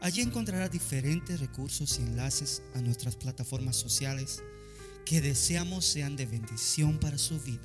[0.00, 4.42] Allí encontrará diferentes recursos y enlaces a nuestras plataformas sociales
[5.04, 7.62] que deseamos sean de bendición para su vida.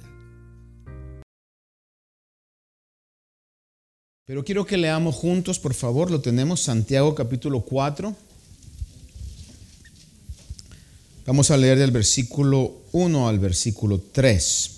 [4.25, 8.15] Pero quiero que leamos juntos, por favor, lo tenemos, Santiago capítulo 4.
[11.25, 14.71] Vamos a leer del versículo 1 al versículo 3.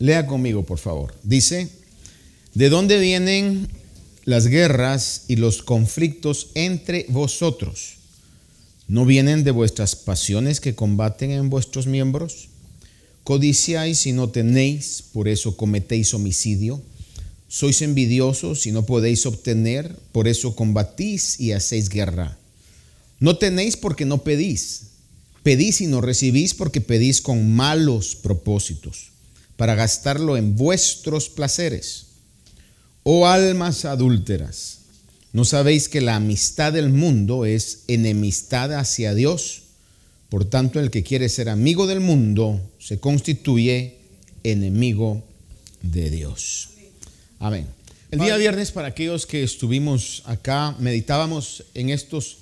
[0.00, 1.14] Lea conmigo, por favor.
[1.22, 1.70] Dice,
[2.54, 3.68] ¿de dónde vienen
[4.24, 7.96] las guerras y los conflictos entre vosotros?
[8.88, 12.48] ¿No vienen de vuestras pasiones que combaten en vuestros miembros?
[13.22, 16.82] Codiciáis y no tenéis, por eso cometéis homicidio.
[17.48, 22.36] Sois envidiosos y no podéis obtener, por eso combatís y hacéis guerra.
[23.20, 24.82] No tenéis porque no pedís.
[25.42, 29.10] Pedís y no recibís porque pedís con malos propósitos,
[29.56, 32.06] para gastarlo en vuestros placeres.
[33.02, 34.80] Oh almas adúlteras,
[35.32, 39.62] ¿no sabéis que la amistad del mundo es enemistad hacia Dios?
[40.28, 43.96] Por tanto, el que quiere ser amigo del mundo se constituye
[44.44, 45.24] enemigo
[45.82, 46.68] de Dios.
[47.38, 47.66] Amén.
[48.10, 52.38] El día viernes, para aquellos que estuvimos acá, meditábamos en estos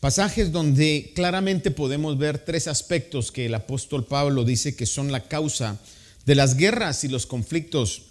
[0.00, 5.28] pasajes donde claramente podemos ver tres aspectos que el apóstol Pablo dice que son la
[5.28, 5.78] causa
[6.24, 8.02] de las guerras y los conflictos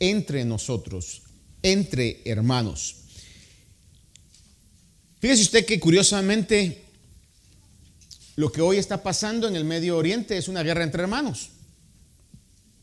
[0.00, 1.22] entre nosotros,
[1.62, 2.96] entre hermanos.
[5.20, 6.84] Fíjese usted que curiosamente
[8.36, 11.50] lo que hoy está pasando en el Medio Oriente es una guerra entre hermanos.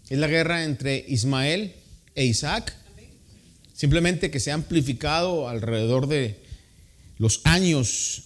[0.09, 1.75] Es la guerra entre Ismael
[2.15, 2.75] e Isaac.
[3.73, 6.41] Simplemente que se ha amplificado alrededor de
[7.17, 8.23] los años,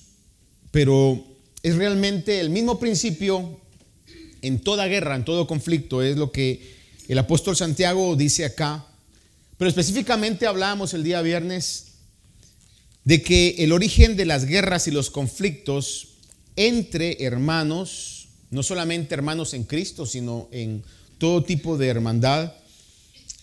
[0.71, 1.25] pero
[1.63, 3.59] es realmente el mismo principio
[4.41, 6.74] en toda guerra, en todo conflicto, es lo que
[7.07, 8.85] el apóstol Santiago dice acá,
[9.57, 11.85] pero específicamente hablábamos el día viernes
[13.03, 16.07] de que el origen de las guerras y los conflictos
[16.55, 20.83] entre hermanos, no solamente hermanos en Cristo, sino en
[21.17, 22.53] todo tipo de hermandad,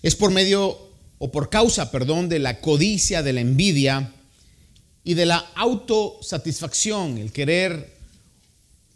[0.02, 0.78] es por medio
[1.18, 4.12] o por causa, perdón, de la codicia, de la envidia
[5.04, 7.92] y de la autosatisfacción, el querer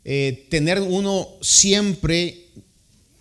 [0.05, 2.47] eh, tener uno siempre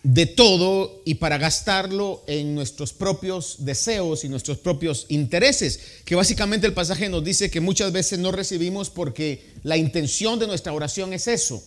[0.06, 5.80] de todo y para gastarlo en nuestros propios deseos y nuestros propios intereses.
[6.06, 10.46] Que básicamente el pasaje nos dice que muchas veces no recibimos porque la intención de
[10.46, 11.64] nuestra oración es eso.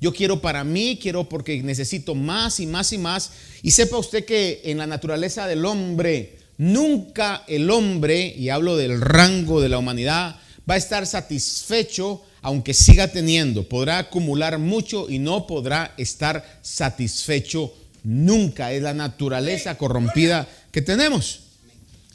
[0.00, 3.30] Yo quiero para mí, quiero porque necesito más y más y más.
[3.62, 9.02] Y sepa usted que en la naturaleza del hombre, nunca el hombre, y hablo del
[9.02, 10.36] rango de la humanidad,
[10.68, 13.68] va a estar satisfecho aunque siga teniendo.
[13.68, 17.72] Podrá acumular mucho y no podrá estar satisfecho
[18.04, 18.72] nunca.
[18.72, 21.40] Es la naturaleza corrompida que tenemos.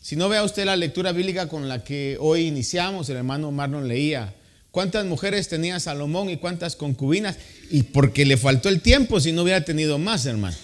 [0.01, 3.87] Si no vea usted la lectura bíblica con la que hoy iniciamos, el hermano Marlon
[3.87, 4.33] leía.
[4.71, 7.35] ¿Cuántas mujeres tenía Salomón y cuántas concubinas?
[7.71, 10.55] Y porque le faltó el tiempo si no hubiera tenido más, hermano.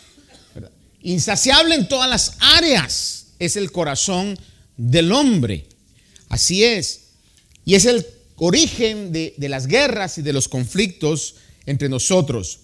[1.01, 4.37] Insaciable en todas las áreas es el corazón
[4.77, 5.65] del hombre.
[6.29, 7.01] Así es.
[7.65, 8.05] Y es el
[8.37, 11.35] origen de, de las guerras y de los conflictos
[11.65, 12.59] entre nosotros.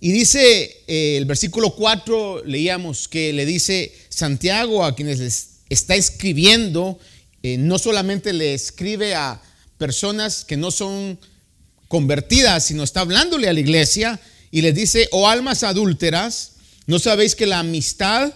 [0.00, 5.94] Y dice eh, el versículo 4, leíamos que le dice Santiago a quienes les está
[5.94, 6.98] escribiendo,
[7.42, 9.42] eh, no solamente le escribe a
[9.76, 11.18] personas que no son
[11.86, 14.18] convertidas, sino está hablándole a la iglesia
[14.50, 16.52] y les dice, oh almas adúlteras,
[16.86, 18.32] ¿no sabéis que la amistad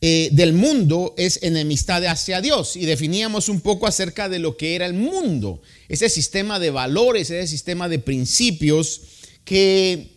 [0.00, 2.76] eh, del mundo es enemistad hacia Dios?
[2.76, 7.28] Y definíamos un poco acerca de lo que era el mundo, ese sistema de valores,
[7.28, 9.02] ese sistema de principios
[9.50, 10.12] que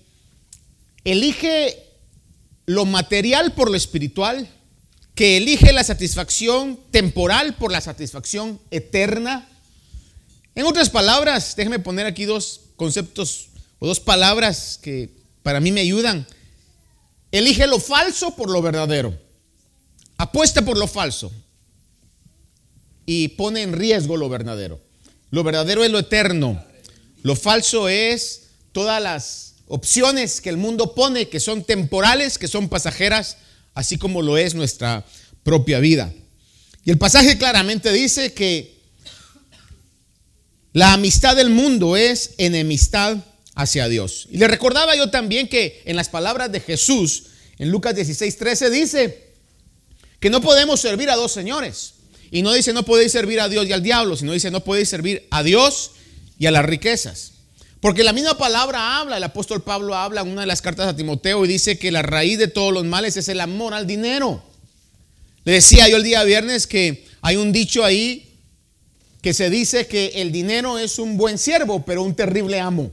[1.04, 1.90] elige
[2.68, 4.48] lo material por lo espiritual,
[5.16, 9.50] que elige la satisfacción temporal por la satisfacción eterna.
[10.54, 13.48] En otras palabras, déjeme poner aquí dos conceptos
[13.80, 15.10] o dos palabras que
[15.42, 16.28] para mí me ayudan.
[17.32, 19.20] Elige lo falso por lo verdadero.
[20.18, 21.32] Apuesta por lo falso
[23.08, 24.80] y pone en riesgo lo verdadero.
[25.32, 26.64] Lo verdadero es lo eterno.
[27.24, 28.43] Lo falso es
[28.74, 33.38] todas las opciones que el mundo pone, que son temporales, que son pasajeras,
[33.74, 35.06] así como lo es nuestra
[35.44, 36.14] propia vida.
[36.84, 38.74] Y el pasaje claramente dice que
[40.74, 43.18] La amistad del mundo es enemistad
[43.54, 44.28] hacia Dios.
[44.32, 47.26] Y le recordaba yo también que en las palabras de Jesús,
[47.60, 49.34] en Lucas 16, 13, dice
[50.20, 51.94] que no podemos servir a dos señores.
[52.32, 54.90] Y no dice no podéis servir a Dios y al diablo, sino dice no podéis
[54.90, 55.92] servir a Dios
[56.40, 57.33] y a las riquezas.
[57.84, 60.96] Porque la misma palabra habla, el apóstol Pablo habla en una de las cartas a
[60.96, 64.42] Timoteo y dice que la raíz de todos los males es el amor al dinero.
[65.44, 68.40] Le decía yo el día viernes que hay un dicho ahí
[69.22, 72.90] que se dice que el dinero es un buen siervo, pero un terrible amo.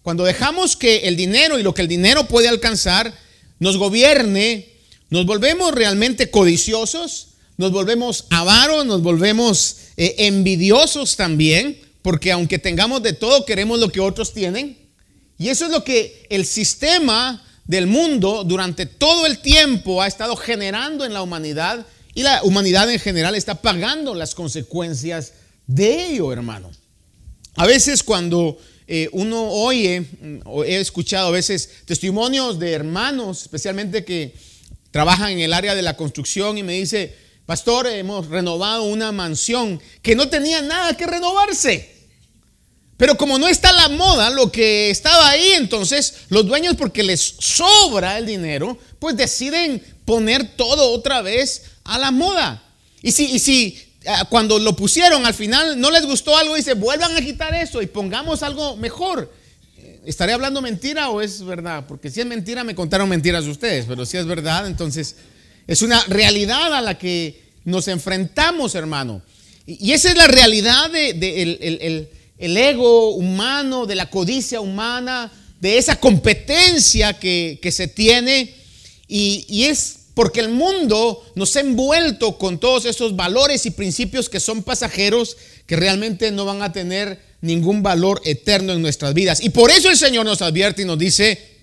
[0.00, 3.12] Cuando dejamos que el dinero y lo que el dinero puede alcanzar
[3.58, 4.66] nos gobierne,
[5.10, 13.02] nos volvemos realmente codiciosos, nos volvemos avaros, nos volvemos eh, envidiosos también porque aunque tengamos
[13.02, 14.78] de todo, queremos lo que otros tienen.
[15.38, 20.36] Y eso es lo que el sistema del mundo durante todo el tiempo ha estado
[20.36, 25.32] generando en la humanidad y la humanidad en general está pagando las consecuencias
[25.66, 26.70] de ello, hermano.
[27.56, 28.56] A veces cuando
[28.86, 30.06] eh, uno oye,
[30.44, 34.32] o he escuchado a veces testimonios de hermanos, especialmente que
[34.92, 37.16] trabajan en el área de la construcción y me dice,
[37.46, 41.95] pastor, hemos renovado una mansión que no tenía nada que renovarse.
[42.96, 47.20] Pero como no está la moda, lo que estaba ahí, entonces los dueños, porque les
[47.20, 52.62] sobra el dinero, pues deciden poner todo otra vez a la moda.
[53.02, 56.72] Y si, y si ah, cuando lo pusieron al final no les gustó algo, dice,
[56.72, 59.30] vuelvan a quitar eso y pongamos algo mejor.
[59.76, 61.84] Eh, ¿Estaré hablando mentira o es verdad?
[61.86, 65.16] Porque si es mentira, me contaron mentiras ustedes, pero si es verdad, entonces
[65.66, 69.20] es una realidad a la que nos enfrentamos, hermano.
[69.66, 71.10] Y, esa es la realidad de,
[71.42, 78.54] el el ego humano, de la codicia humana, de esa competencia que, se tiene.
[79.08, 84.40] Y, es porque el mundo nos ha envuelto con todos esos valores y principios que
[84.40, 85.36] son pasajeros,
[85.66, 89.42] que realmente no van a tener ningún valor eterno en nuestras vidas.
[89.42, 91.56] Y por eso el Señor nos advierte y nos dice,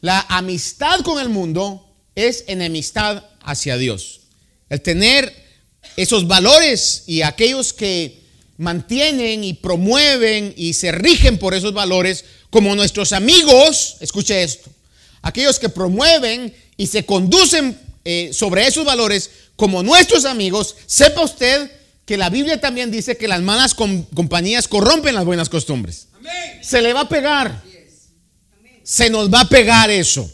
[0.00, 4.20] la amistad con el mundo es enemistad hacia Dios.
[4.68, 5.32] El tener
[5.96, 8.27] esos valores y aquellos que
[8.58, 14.70] mantienen y promueven y se rigen por esos valores, como nuestros amigos, escuche esto,
[15.22, 21.70] aquellos que promueven y se conducen eh, sobre esos valores como nuestros amigos, sepa usted
[22.04, 26.08] que la Biblia también dice que las malas compañías corrompen las buenas costumbres.
[26.62, 27.62] Se le va a pegar.
[28.82, 30.30] Se nos va a pegar eso.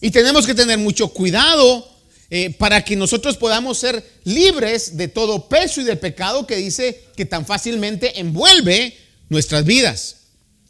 [0.00, 1.89] Y tenemos que tener mucho cuidado
[2.32, 7.06] eh, para que nosotros podamos ser libres de todo peso y del pecado que dice
[7.16, 8.96] que tan fácilmente envuelve
[9.28, 10.16] nuestras vidas.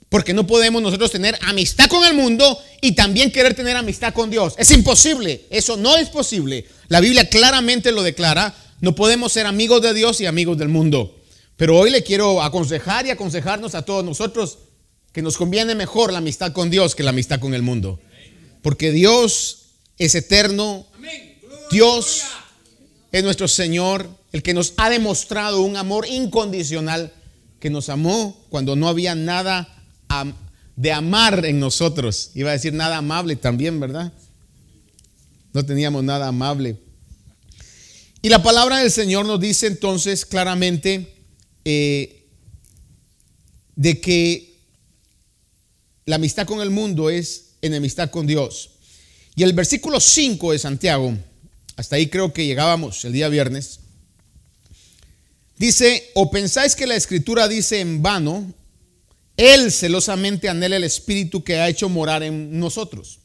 [0.09, 4.31] Porque no podemos nosotros tener amistad con el mundo y también querer tener amistad con
[4.31, 4.55] Dios.
[4.57, 6.67] Es imposible, eso no es posible.
[6.89, 11.15] La Biblia claramente lo declara, no podemos ser amigos de Dios y amigos del mundo.
[11.57, 14.59] Pero hoy le quiero aconsejar y aconsejarnos a todos nosotros
[15.13, 18.01] que nos conviene mejor la amistad con Dios que la amistad con el mundo.
[18.63, 19.59] Porque Dios
[19.99, 20.87] es eterno,
[21.71, 22.23] Dios
[23.13, 27.13] es nuestro Señor, el que nos ha demostrado un amor incondicional,
[27.61, 29.87] que nos amó cuando no había nada
[30.75, 32.33] de amar en nosotros.
[32.35, 34.13] Iba a decir nada amable también, ¿verdad?
[35.53, 36.77] No teníamos nada amable.
[38.21, 41.15] Y la palabra del Señor nos dice entonces claramente
[41.65, 42.27] eh,
[43.77, 44.59] de que
[46.05, 48.71] la amistad con el mundo es enemistad con Dios.
[49.37, 51.17] Y el versículo 5 de Santiago
[51.81, 53.81] hasta ahí creo que llegábamos el día viernes.
[55.57, 58.53] Dice, o pensáis que la escritura dice en vano,
[59.39, 63.21] Él celosamente anhela el Espíritu que ha hecho morar en nosotros.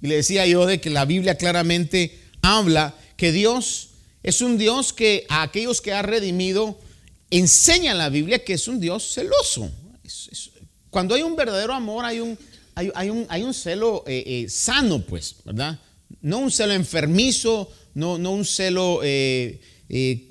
[0.00, 3.90] Y le decía yo de que la Biblia claramente habla que Dios
[4.22, 6.78] es un Dios que a aquellos que ha redimido
[7.30, 9.68] enseña en la Biblia que es un Dios celoso.
[10.90, 12.38] cuando hay un verdadero amor hay un,
[12.76, 15.80] hay, un, hay un celo eh, eh, sano, pues, ¿verdad?
[16.20, 20.28] No un celo enfermizo, no, un celo, eh, eh,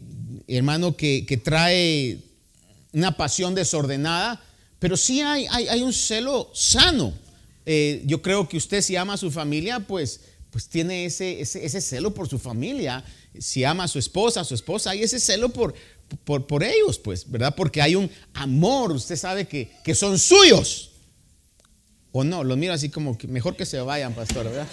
[0.47, 2.17] hermano, que, trae
[2.93, 4.41] una pasión desordenada,
[4.79, 7.13] pero sí hay, hay, un celo sano.
[7.65, 11.81] Eh, yo creo que usted si ama a su familia, pues, pues tiene ese, ese,
[11.81, 13.03] celo por su familia.
[13.38, 15.75] Si ama a su esposa, a su esposa, hay ese celo por,
[16.24, 17.53] por, ellos, pues, ¿verdad?
[17.53, 20.91] Porque hay un amor, usted sabe que, que son suyos.
[22.13, 24.67] O no, los miro así como que mejor que se vayan, pastor, ¿verdad?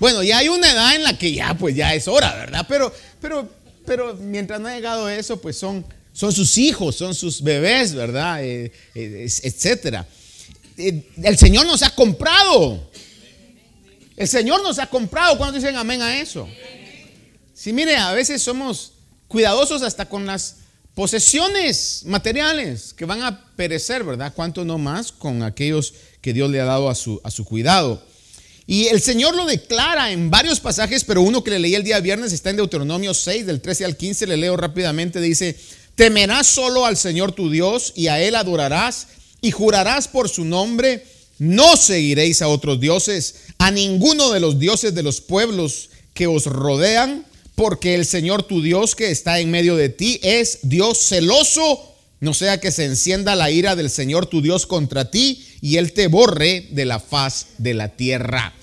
[0.00, 2.64] Bueno, ya hay una edad en la que ya, pues ya es hora, ¿verdad?
[2.66, 3.46] Pero, pero,
[3.84, 8.42] pero mientras no ha llegado eso, pues son, son sus hijos, son sus bebés, ¿verdad?
[8.42, 10.06] Eh, eh, etcétera.
[10.78, 12.90] Eh, el Señor nos ha comprado.
[14.16, 15.36] El Señor nos ha comprado.
[15.36, 16.48] ¿Cuándo dicen amén a eso?
[17.52, 18.92] Sí, mire, a veces somos
[19.28, 20.56] cuidadosos hasta con las
[20.94, 24.32] posesiones materiales que van a perecer, ¿verdad?
[24.34, 25.92] ¿Cuánto no más con aquellos
[26.22, 28.02] que Dios le ha dado a su, a su cuidado?
[28.70, 31.98] Y el Señor lo declara en varios pasajes, pero uno que le leí el día
[31.98, 35.56] viernes está en Deuteronomio 6, del 13 al 15, le leo rápidamente, dice,
[35.96, 39.08] temerás solo al Señor tu Dios y a Él adorarás
[39.40, 41.04] y jurarás por su nombre,
[41.40, 46.46] no seguiréis a otros dioses, a ninguno de los dioses de los pueblos que os
[46.46, 51.96] rodean, porque el Señor tu Dios que está en medio de ti es Dios celoso,
[52.20, 55.92] no sea que se encienda la ira del Señor tu Dios contra ti y Él
[55.92, 58.54] te borre de la faz de la tierra.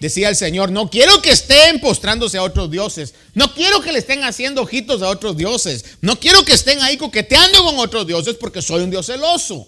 [0.00, 3.98] Decía el Señor, no quiero que estén postrándose a otros dioses, no quiero que le
[3.98, 8.36] estén haciendo ojitos a otros dioses, no quiero que estén ahí coqueteando con otros dioses
[8.38, 9.66] porque soy un Dios celoso.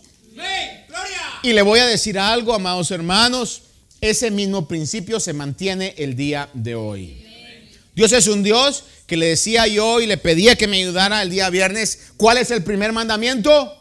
[1.42, 3.62] Y le voy a decir algo, amados hermanos,
[4.00, 7.25] ese mismo principio se mantiene el día de hoy.
[7.94, 11.30] Dios es un Dios que le decía yo y le pedía que me ayudara el
[11.30, 12.11] día viernes.
[12.18, 13.75] ¿Cuál es el primer mandamiento?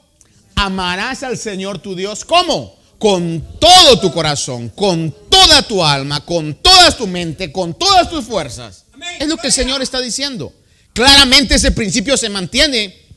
[0.55, 2.23] Amarás al Señor tu Dios.
[2.23, 2.76] ¿Cómo?
[2.97, 8.25] Con todo tu corazón, con toda tu alma, con toda tu mente, con todas tus
[8.25, 8.85] fuerzas.
[9.19, 10.53] Es lo que el Señor está diciendo.
[10.93, 13.07] Claramente ese principio se mantiene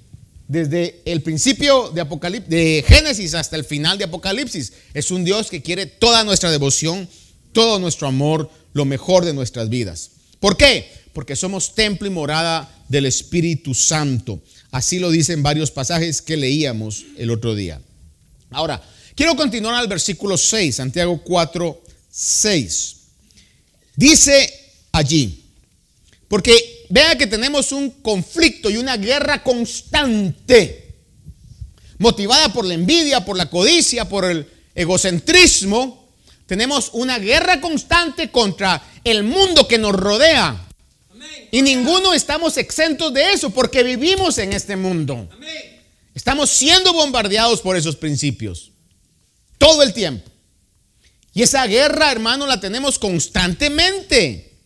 [0.46, 4.72] desde el principio de, Apocalipsis, de Génesis hasta el final de Apocalipsis.
[4.92, 7.08] Es un Dios que quiere toda nuestra devoción,
[7.52, 10.10] todo nuestro amor, lo mejor de nuestras vidas.
[10.40, 10.90] ¿Por qué?
[11.12, 14.42] Porque somos templo y morada del Espíritu Santo.
[14.70, 17.80] Así lo dicen varios pasajes que leíamos el otro día.
[18.50, 18.82] Ahora,
[19.21, 22.97] Quiero continuar al versículo 6, Santiago 4, 6.
[23.95, 25.45] Dice allí,
[26.27, 30.95] porque vea que tenemos un conflicto y una guerra constante,
[31.99, 36.09] motivada por la envidia, por la codicia, por el egocentrismo.
[36.47, 40.67] Tenemos una guerra constante contra el mundo que nos rodea.
[41.50, 45.29] Y ninguno estamos exentos de eso porque vivimos en este mundo.
[46.15, 48.71] Estamos siendo bombardeados por esos principios.
[49.61, 50.31] Todo el tiempo.
[51.35, 54.57] Y esa guerra, hermano, la tenemos constantemente.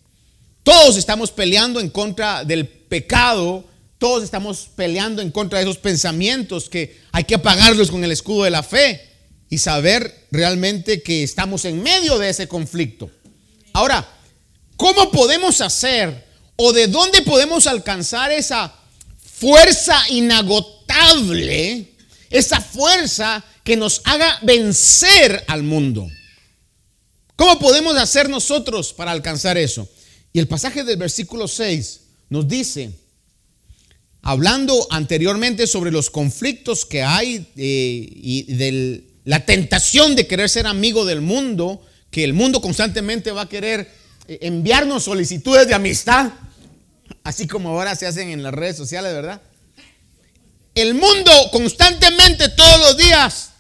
[0.63, 3.65] Todos estamos peleando en contra del pecado.
[3.99, 8.45] Todos estamos peleando en contra de esos pensamientos que hay que apagarlos con el escudo
[8.45, 9.01] de la fe
[9.51, 13.11] y saber realmente que estamos en medio de ese conflicto.
[13.73, 14.09] Ahora,
[14.77, 16.25] ¿cómo podemos hacer
[16.55, 18.73] o de dónde podemos alcanzar esa
[19.25, 21.95] fuerza inagotable,
[22.31, 26.07] esa fuerza que nos haga vencer al mundo.
[27.35, 29.89] ¿Cómo podemos hacer nosotros para alcanzar eso?
[30.33, 32.93] Y el pasaje del versículo 6 nos dice,
[34.23, 40.67] hablando anteriormente sobre los conflictos que hay eh, y de la tentación de querer ser
[40.67, 43.91] amigo del mundo, que el mundo constantemente va a querer
[44.29, 46.33] eh, enviarnos solicitudes de amistad,
[47.23, 49.41] así como ahora se hacen en las redes sociales, ¿verdad?
[50.75, 53.54] El mundo constantemente todos los días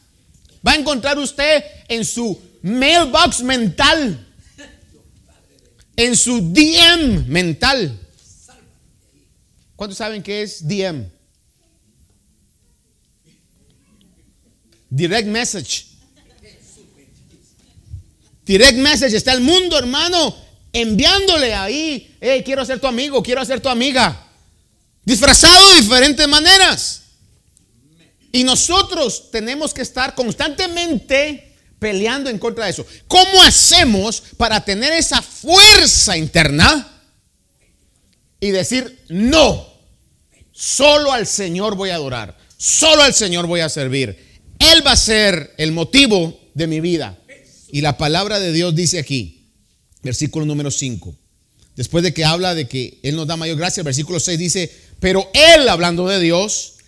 [0.67, 4.27] va a encontrar usted en su mailbox mental,
[5.97, 8.01] en su DM mental.
[9.77, 11.11] ¿Cuántos saben qué es DM?
[14.89, 15.87] Direct message.
[18.47, 19.17] Direct message.
[19.17, 20.37] Está el mundo, hermano,
[20.73, 22.17] enviándole ahí.
[22.21, 24.29] Hey, quiero ser tu amigo, quiero ser tu amiga.
[25.05, 27.04] Disfrazado de diferentes maneras.
[28.35, 32.85] Y nosotros tenemos que estar constantemente peleando en contra de eso.
[33.07, 37.01] ¿Cómo hacemos para tener esa fuerza interna
[38.41, 39.65] y decir, no,
[40.51, 44.41] solo al Señor voy a adorar, solo al Señor voy a servir?
[44.59, 47.17] Él va a ser el motivo de mi vida.
[47.71, 49.47] Y la palabra de Dios dice aquí,
[50.03, 51.15] versículo número 5,
[51.77, 54.73] después de que habla de que Él nos da mayor gracia, el versículo 6 dice,
[54.99, 56.79] pero Él, hablando de Dios,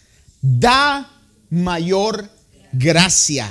[0.43, 1.13] da
[1.51, 2.31] mayor
[2.73, 3.51] gracia.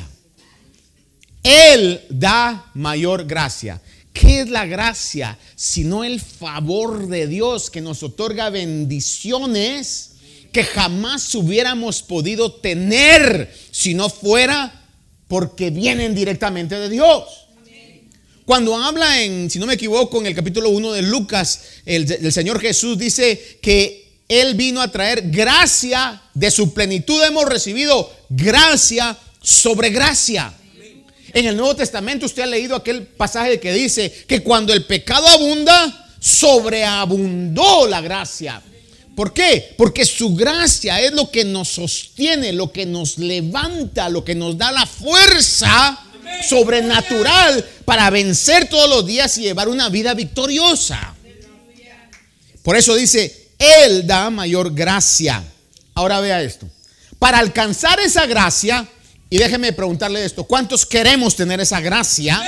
[1.44, 3.82] Él da mayor gracia.
[4.14, 5.38] ¿Qué es la gracia?
[5.56, 10.12] Sino el favor de Dios que nos otorga bendiciones
[10.52, 14.86] que jamás hubiéramos podido tener si no fuera
[15.28, 17.46] porque vienen directamente de Dios.
[18.46, 22.32] Cuando habla en, si no me equivoco, en el capítulo 1 de Lucas, el, el
[22.32, 29.18] Señor Jesús dice que él vino a traer gracia, de su plenitud hemos recibido gracia
[29.42, 30.54] sobre gracia.
[31.34, 35.28] En el Nuevo Testamento usted ha leído aquel pasaje que dice que cuando el pecado
[35.28, 38.62] abunda, sobreabundó la gracia.
[39.16, 39.74] ¿Por qué?
[39.78, 44.58] Porque su gracia es lo que nos sostiene, lo que nos levanta, lo que nos
[44.58, 46.02] da la fuerza
[46.48, 51.16] sobrenatural para vencer todos los días y llevar una vida victoriosa.
[52.64, 55.44] Por eso dice, él da mayor gracia.
[55.94, 56.68] Ahora vea esto.
[57.20, 58.88] Para alcanzar esa gracia,
[59.30, 62.42] y déjeme preguntarle esto, ¿cuántos queremos tener esa gracia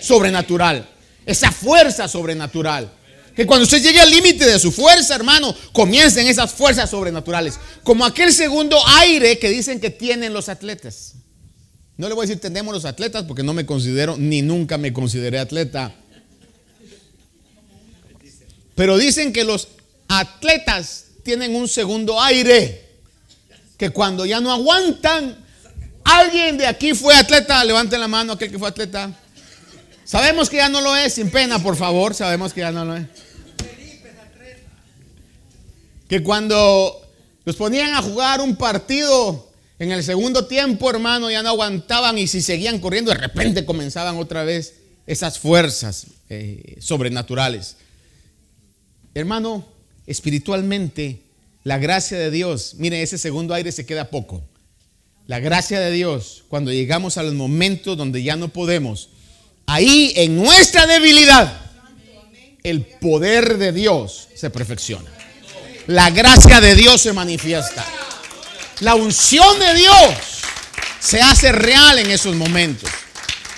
[0.00, 0.88] sobrenatural?
[1.24, 2.90] Esa fuerza sobrenatural.
[3.34, 7.58] Que cuando usted llegue al límite de su fuerza, hermano, comiencen esas fuerzas sobrenaturales.
[7.82, 11.14] Como aquel segundo aire que dicen que tienen los atletas.
[11.96, 14.92] No le voy a decir tenemos los atletas porque no me considero, ni nunca me
[14.92, 15.94] consideré atleta.
[18.74, 19.68] Pero dicen que los
[20.08, 22.82] atletas tienen un segundo aire.
[23.76, 25.36] Que cuando ya no aguantan,
[26.04, 29.10] alguien de aquí fue atleta, levante la mano aquel que fue atleta.
[30.04, 32.96] Sabemos que ya no lo es, sin pena, por favor, sabemos que ya no lo
[32.96, 33.06] es.
[36.08, 37.00] Que cuando
[37.44, 42.28] los ponían a jugar un partido en el segundo tiempo, hermano, ya no aguantaban y
[42.28, 44.74] si seguían corriendo, de repente comenzaban otra vez
[45.06, 47.76] esas fuerzas eh, sobrenaturales.
[49.14, 49.66] Hermano,
[50.06, 51.20] espiritualmente,
[51.62, 54.42] la gracia de Dios, mire, ese segundo aire se queda poco.
[55.26, 59.08] La gracia de Dios, cuando llegamos a los momentos donde ya no podemos,
[59.66, 61.60] ahí en nuestra debilidad,
[62.62, 65.10] el poder de Dios se perfecciona.
[65.86, 67.84] La gracia de Dios se manifiesta.
[68.80, 70.14] La unción de Dios
[71.00, 72.90] se hace real en esos momentos.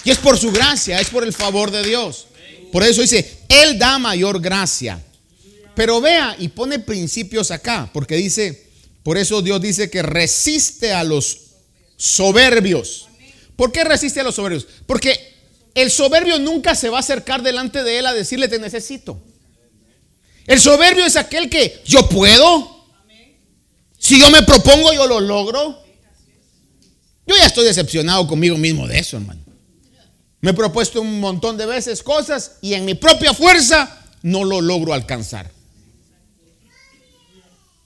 [0.04, 2.26] Y es por su gracia, es por el favor de Dios.
[2.72, 5.00] Por eso dice, Él da mayor gracia.
[5.76, 8.66] Pero vea y pone principios acá, porque dice,
[9.02, 11.38] por eso Dios dice que resiste a los
[11.98, 13.08] soberbios.
[13.56, 14.66] ¿Por qué resiste a los soberbios?
[14.86, 15.34] Porque
[15.74, 19.20] el soberbio nunca se va a acercar delante de él a decirle te necesito.
[20.46, 22.86] El soberbio es aquel que yo puedo.
[23.98, 25.78] Si yo me propongo, yo lo logro.
[27.26, 29.42] Yo ya estoy decepcionado conmigo mismo de eso, hermano.
[30.40, 34.62] Me he propuesto un montón de veces cosas y en mi propia fuerza no lo
[34.62, 35.55] logro alcanzar.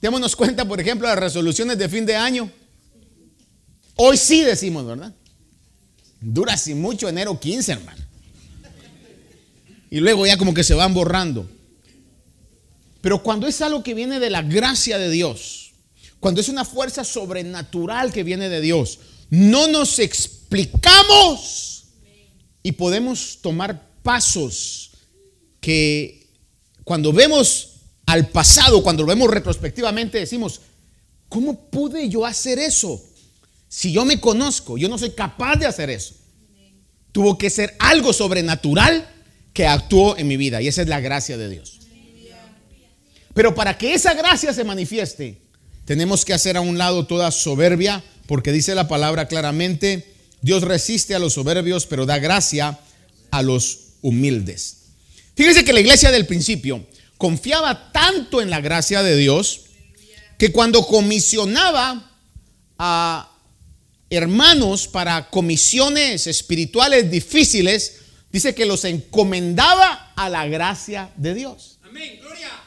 [0.01, 2.51] Démonos cuenta, por ejemplo, las resoluciones de fin de año.
[3.95, 5.13] Hoy sí decimos, ¿verdad?
[6.19, 8.03] Dura así mucho enero 15, hermano.
[9.91, 11.47] Y luego ya como que se van borrando.
[13.01, 15.73] Pero cuando es algo que viene de la gracia de Dios,
[16.19, 21.85] cuando es una fuerza sobrenatural que viene de Dios, no nos explicamos
[22.63, 24.91] y podemos tomar pasos
[25.59, 26.27] que
[26.83, 27.70] cuando vemos
[28.05, 30.61] al pasado, cuando lo vemos retrospectivamente, decimos,
[31.29, 33.01] ¿cómo pude yo hacer eso?
[33.69, 36.15] Si yo me conozco, yo no soy capaz de hacer eso.
[37.11, 39.07] Tuvo que ser algo sobrenatural
[39.53, 41.79] que actuó en mi vida y esa es la gracia de Dios.
[43.33, 45.41] Pero para que esa gracia se manifieste,
[45.85, 51.15] tenemos que hacer a un lado toda soberbia, porque dice la palabra claramente, Dios resiste
[51.15, 52.79] a los soberbios, pero da gracia
[53.29, 54.77] a los humildes.
[55.35, 56.85] Fíjense que la iglesia del principio
[57.21, 59.65] confiaba tanto en la gracia de Dios
[60.39, 62.11] que cuando comisionaba
[62.79, 63.31] a
[64.09, 67.97] hermanos para comisiones espirituales difíciles,
[68.31, 71.77] dice que los encomendaba a la gracia de Dios.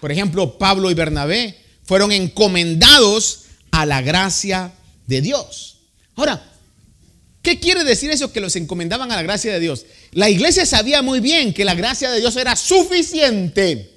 [0.01, 4.73] Por ejemplo, Pablo y Bernabé fueron encomendados a la gracia
[5.09, 5.79] de Dios.
[6.14, 6.49] Ahora,
[7.43, 9.85] ¿qué quiere decir eso que los encomendaban a la gracia de Dios?
[10.12, 13.93] La iglesia sabía muy bien que la gracia de Dios era suficiente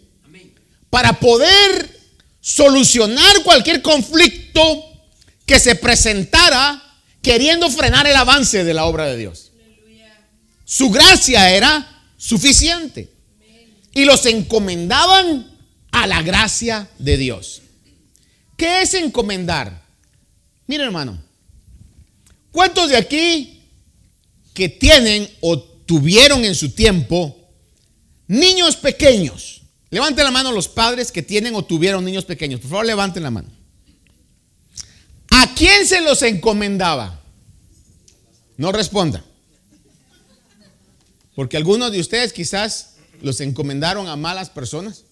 [0.89, 1.99] para poder
[2.41, 4.83] solucionar cualquier conflicto
[5.45, 6.83] que se presentara
[7.21, 9.51] queriendo frenar el avance de la obra de Dios.
[10.65, 13.11] Su gracia era suficiente.
[13.93, 15.47] Y los encomendaban
[15.91, 17.61] a la gracia de Dios.
[18.55, 19.83] ¿Qué es encomendar?
[20.67, 21.17] Mire hermano,
[22.51, 23.63] ¿cuántos de aquí
[24.53, 27.35] que tienen o tuvieron en su tiempo
[28.27, 29.56] niños pequeños?
[29.89, 32.59] Levanten la mano los padres que tienen o tuvieron niños pequeños.
[32.59, 33.49] Por favor, levanten la mano.
[35.31, 37.21] ¿A quién se los encomendaba?
[38.57, 39.23] No responda.
[41.35, 45.03] Porque algunos de ustedes quizás los encomendaron a malas personas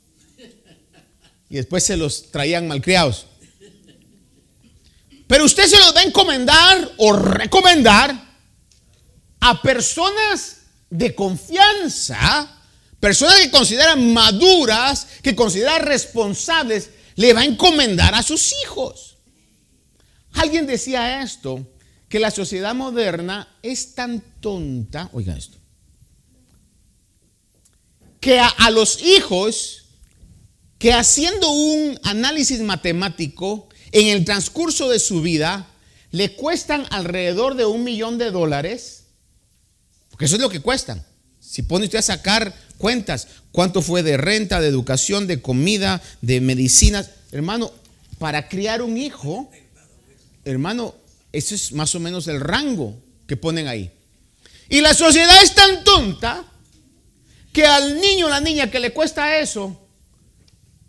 [1.49, 3.27] y después se los traían malcriados.
[5.27, 8.25] Pero usted se los va a encomendar o recomendar
[9.39, 10.57] a personas
[10.89, 12.59] de confianza,
[12.99, 19.17] personas que consideran maduras, que consideran responsables, le va a encomendar a sus hijos.
[20.33, 21.65] Alguien decía esto,
[22.09, 25.57] que la sociedad moderna es tan tonta, oiga esto,
[28.19, 29.85] que a, a los hijos,
[30.77, 35.67] que haciendo un análisis matemático en el transcurso de su vida,
[36.11, 39.05] le cuestan alrededor de un millón de dólares,
[40.09, 41.05] porque eso es lo que cuestan.
[41.55, 46.41] Si pone usted a sacar cuentas, cuánto fue de renta, de educación, de comida, de
[46.41, 47.71] medicinas, hermano,
[48.19, 49.49] para criar un hijo,
[50.43, 50.95] hermano,
[51.31, 53.89] ese es más o menos el rango que ponen ahí.
[54.67, 56.43] Y la sociedad es tan tonta
[57.53, 59.79] que al niño o la niña que le cuesta eso,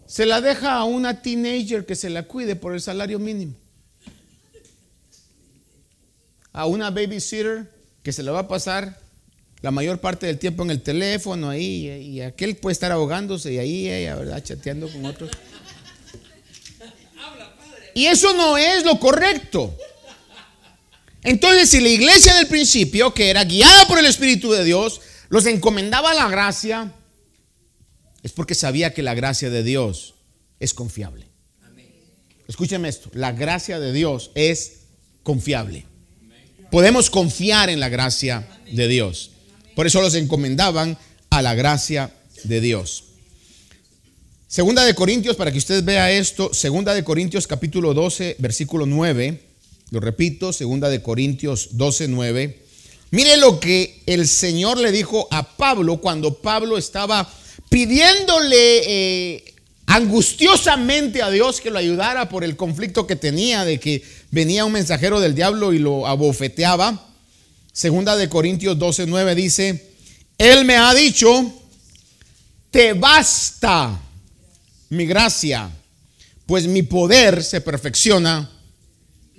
[0.05, 3.55] se la deja a una teenager que se la cuide por el salario mínimo.
[6.53, 7.71] A una babysitter
[8.03, 9.06] que se la va a pasar
[9.63, 13.59] la mayor parte del tiempo en el teléfono ahí y aquel puede estar ahogándose y
[13.59, 14.43] ahí ella, ¿verdad?
[14.43, 15.31] Chateando con otros.
[17.95, 19.77] Y eso no es lo correcto.
[21.23, 25.47] Entonces, si la iglesia del principio, que era guiada por el Espíritu de Dios, los
[25.47, 26.93] encomendaba la gracia,
[28.23, 30.15] es porque sabía que la gracia de Dios
[30.61, 31.27] es confiable.
[32.47, 34.83] Escúcheme esto, la gracia de Dios es
[35.23, 35.87] confiable.
[36.71, 39.33] Podemos confiar en la gracia de Dios.
[39.77, 40.97] Por eso los encomendaban
[41.29, 42.11] a la gracia
[42.45, 43.05] de Dios.
[44.49, 49.39] Segunda de Corintios, para que usted vea esto, Segunda de Corintios capítulo 12, versículo 9.
[49.91, 52.63] Lo repito, segunda de Corintios 12, 9.
[53.11, 57.31] Mire lo que el Señor le dijo a Pablo cuando Pablo estaba
[57.69, 59.55] pidiéndole eh,
[59.87, 64.73] angustiosamente a Dios que lo ayudara por el conflicto que tenía de que venía un
[64.73, 67.07] mensajero del diablo y lo abofeteaba.
[67.77, 69.93] Segunda de Corintios 12, 9 dice,
[70.39, 71.53] Él me ha dicho,
[72.71, 74.01] te basta
[74.89, 75.69] mi gracia,
[76.47, 78.51] pues mi poder se perfecciona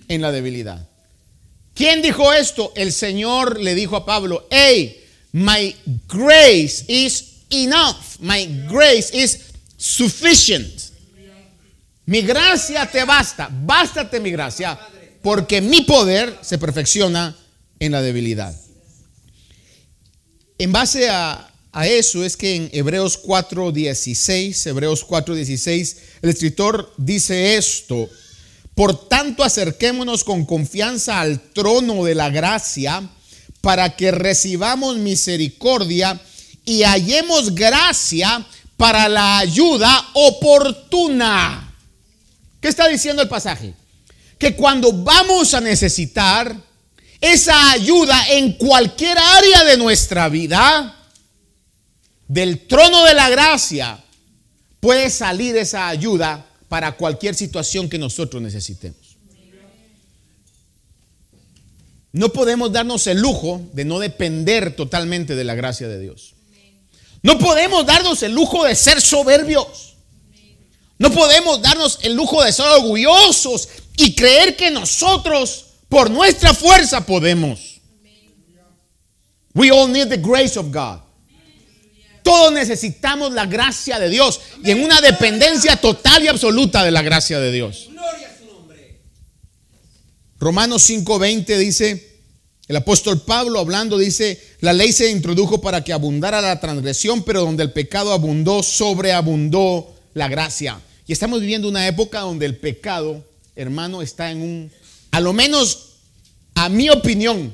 [0.07, 0.87] en la debilidad.
[1.73, 2.73] ¿Quién dijo esto?
[2.75, 5.75] El Señor le dijo a Pablo, hey, my
[6.07, 8.19] grace is enough.
[8.19, 9.45] My grace is
[9.77, 10.91] sufficient.
[12.05, 13.49] Mi gracia te basta.
[13.51, 14.77] Bástate mi gracia.
[15.23, 17.35] Porque mi poder se perfecciona
[17.79, 18.55] en la debilidad.
[20.57, 27.55] En base a, a eso es que en Hebreos 4.16, Hebreos 4.16, el escritor dice
[27.57, 28.09] esto.
[28.73, 33.09] Por tanto, acerquémonos con confianza al trono de la gracia
[33.61, 36.19] para que recibamos misericordia
[36.63, 41.75] y hallemos gracia para la ayuda oportuna.
[42.61, 43.73] ¿Qué está diciendo el pasaje?
[44.37, 46.55] Que cuando vamos a necesitar
[47.21, 50.95] esa ayuda en cualquier área de nuestra vida,
[52.27, 54.03] del trono de la gracia,
[54.79, 59.17] puede salir esa ayuda para cualquier situación que nosotros necesitemos.
[62.11, 66.33] No podemos darnos el lujo de no depender totalmente de la gracia de Dios.
[67.21, 69.95] No podemos darnos el lujo de ser soberbios.
[70.97, 77.05] No podemos darnos el lujo de ser orgullosos y creer que nosotros por nuestra fuerza
[77.05, 77.81] podemos.
[79.53, 81.01] We all need the grace of God.
[82.23, 87.01] Todos necesitamos la gracia de Dios y en una dependencia total y absoluta de la
[87.01, 87.89] gracia de Dios.
[90.39, 92.19] Romanos 5:20 dice,
[92.67, 97.41] el apóstol Pablo hablando dice, la ley se introdujo para que abundara la transgresión, pero
[97.41, 100.81] donde el pecado abundó, sobreabundó la gracia.
[101.07, 103.23] Y estamos viviendo una época donde el pecado,
[103.55, 104.71] hermano, está en un,
[105.17, 105.95] a lo menos
[106.53, 107.51] a mi opinión,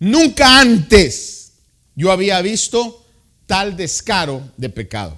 [0.00, 1.52] nunca antes
[1.94, 3.06] yo había visto
[3.46, 5.16] tal descaro de pecado.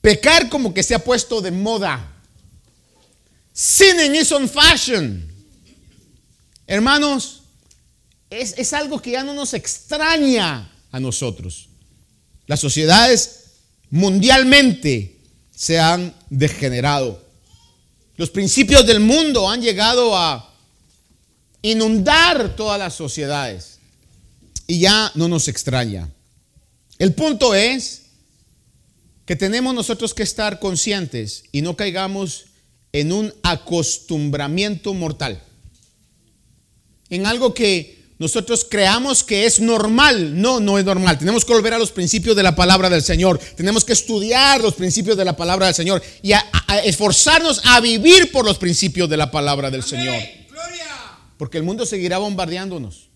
[0.00, 2.22] Pecar como que se ha puesto de moda.
[3.52, 5.28] Sinning is on fashion.
[6.68, 7.42] Hermanos,
[8.30, 11.68] es, es, algo que ya no nos extraña a nosotros.
[12.46, 13.46] Las sociedades
[13.90, 15.18] mundialmente
[15.50, 17.31] se han degenerado.
[18.22, 20.54] Los principios del mundo han llegado a
[21.60, 23.80] inundar todas las sociedades
[24.68, 26.08] y ya no nos extraña.
[27.00, 28.02] El punto es
[29.26, 32.44] que tenemos nosotros que estar conscientes y no caigamos
[32.92, 35.42] en un acostumbramiento mortal.
[37.10, 40.40] En algo que nosotros creamos que es normal.
[40.40, 41.18] No, no es normal.
[41.18, 43.40] Tenemos que volver a los principios de la palabra del Señor.
[43.56, 46.40] Tenemos que estudiar los principios de la palabra del Señor y a,
[46.84, 50.22] esforzarnos a vivir por los principios de la palabra del Señor.
[51.36, 53.08] Porque el mundo seguirá bombardeándonos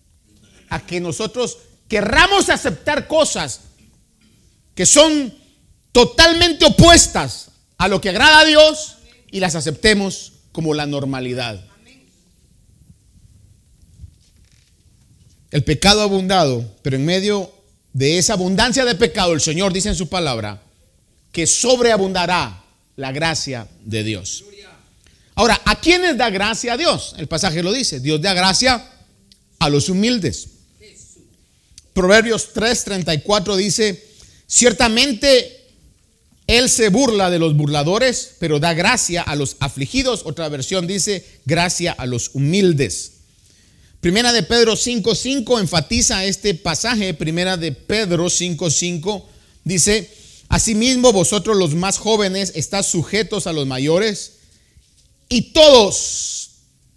[0.70, 3.60] a que nosotros querramos aceptar cosas
[4.74, 5.32] que son
[5.92, 8.96] totalmente opuestas a lo que agrada a Dios
[9.30, 11.64] y las aceptemos como la normalidad.
[15.56, 17.50] El pecado ha abundado, pero en medio
[17.94, 20.60] de esa abundancia de pecado, el Señor dice en su palabra
[21.32, 22.62] que sobreabundará
[22.96, 24.44] la gracia de Dios.
[25.34, 27.14] Ahora, ¿a quiénes da gracia a Dios?
[27.16, 28.86] El pasaje lo dice, Dios da gracia
[29.58, 30.46] a los humildes.
[31.94, 34.06] Proverbios 3:34 dice,
[34.46, 35.72] ciertamente
[36.46, 40.20] Él se burla de los burladores, pero da gracia a los afligidos.
[40.26, 43.15] Otra versión dice gracia a los humildes.
[44.00, 47.14] Primera de Pedro 5.5 enfatiza este pasaje.
[47.14, 49.24] Primera de Pedro 5.5
[49.64, 50.10] dice,
[50.48, 54.34] asimismo vosotros los más jóvenes estáis sujetos a los mayores
[55.28, 56.50] y todos,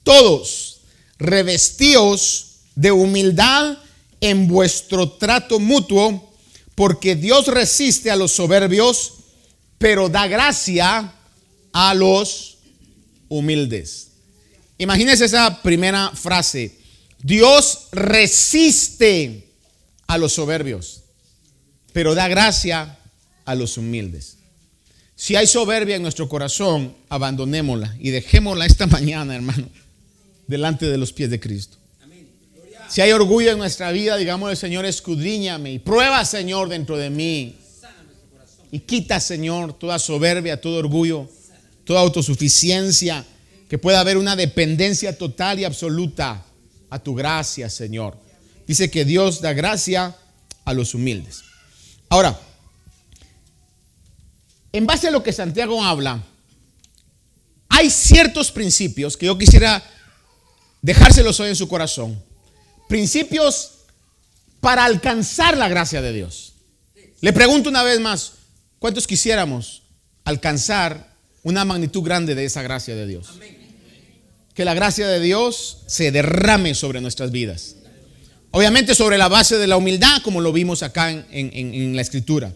[0.04, 0.82] todos,
[1.18, 3.78] revestíos de humildad
[4.22, 6.32] en vuestro trato mutuo,
[6.76, 9.14] porque Dios resiste a los soberbios,
[9.78, 11.14] pero da gracia
[11.74, 12.58] a los
[13.28, 14.08] humildes.
[14.78, 16.79] Imagínense esa primera frase.
[17.21, 19.49] Dios resiste
[20.08, 21.03] a los soberbios,
[21.91, 22.97] pero da gracia
[23.45, 24.38] a los humildes.
[25.15, 29.67] Si hay soberbia en nuestro corazón, abandonémosla y dejémosla esta mañana, hermano,
[30.47, 31.77] delante de los pies de Cristo.
[32.88, 37.55] Si hay orgullo en nuestra vida, digamos, Señor, escudriñame y prueba, Señor, dentro de mí.
[38.71, 41.29] Y quita, Señor, toda soberbia, todo orgullo,
[41.84, 43.23] toda autosuficiencia,
[43.67, 46.43] que pueda haber una dependencia total y absoluta
[46.89, 48.17] a tu gracia, Señor.
[48.67, 50.15] Dice que Dios da gracia
[50.65, 51.43] a los humildes.
[52.10, 52.39] Ahora,
[54.71, 56.23] en base a lo que Santiago habla,
[57.69, 59.84] hay ciertos principios que yo quisiera
[60.82, 62.30] dejárselos hoy en su corazón
[62.89, 63.86] principios
[64.60, 66.54] para alcanzar la gracia de Dios.
[67.21, 68.34] Le pregunto una vez más,
[68.80, 69.84] ¿cuántos quisiéramos
[70.25, 73.39] alcanzar una magnitud grande de esa gracia de Dios?
[74.60, 77.78] Que la gracia de Dios se derrame sobre nuestras vidas.
[78.52, 82.54] Obviamente sobre la base de la humildad, como lo vimos acá en, en la escritura.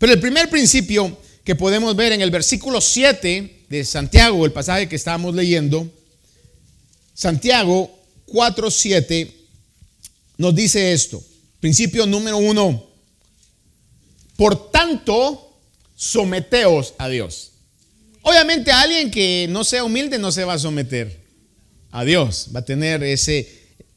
[0.00, 4.88] Pero el primer principio que podemos ver en el versículo 7 de Santiago, el pasaje
[4.88, 5.88] que estábamos leyendo,
[7.14, 9.32] Santiago 4, 7,
[10.38, 11.22] nos dice esto.
[11.60, 12.86] Principio número uno.
[14.34, 15.60] Por tanto,
[15.94, 17.52] someteos a Dios.
[18.22, 21.24] Obviamente alguien que no sea humilde no se va a someter
[21.96, 22.48] a Dios.
[22.54, 23.48] Va a tener ese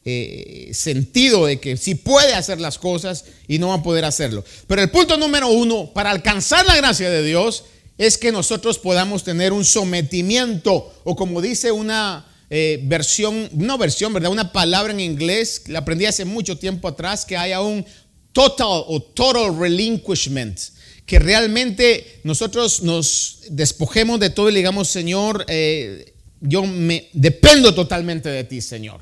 [0.06, 4.42] eh, sentido de que sí puede hacer las cosas y no va a poder hacerlo.
[4.66, 7.64] Pero el punto número uno, para alcanzar la gracia de Dios,
[7.98, 14.14] es que nosotros podamos tener un sometimiento o como dice una eh, versión, no versión,
[14.14, 14.32] ¿verdad?
[14.32, 17.84] Una palabra en inglés, la aprendí hace mucho tiempo atrás, que haya un
[18.32, 20.58] total o total relinquishment,
[21.04, 26.09] que realmente nosotros nos despojemos de todo y digamos, Señor, eh,
[26.40, 29.00] yo me dependo totalmente de ti, Señor.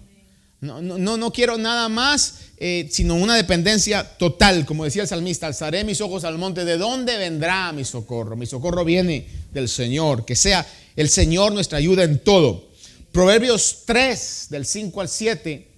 [0.60, 4.66] No, no, no quiero nada más, eh, sino una dependencia total.
[4.66, 6.64] Como decía el salmista, alzaré mis ojos al monte.
[6.64, 8.36] ¿De dónde vendrá mi socorro?
[8.36, 10.24] Mi socorro viene del Señor.
[10.24, 12.68] Que sea el Señor nuestra ayuda en todo.
[13.12, 15.68] Proverbios 3, del 5 al 7,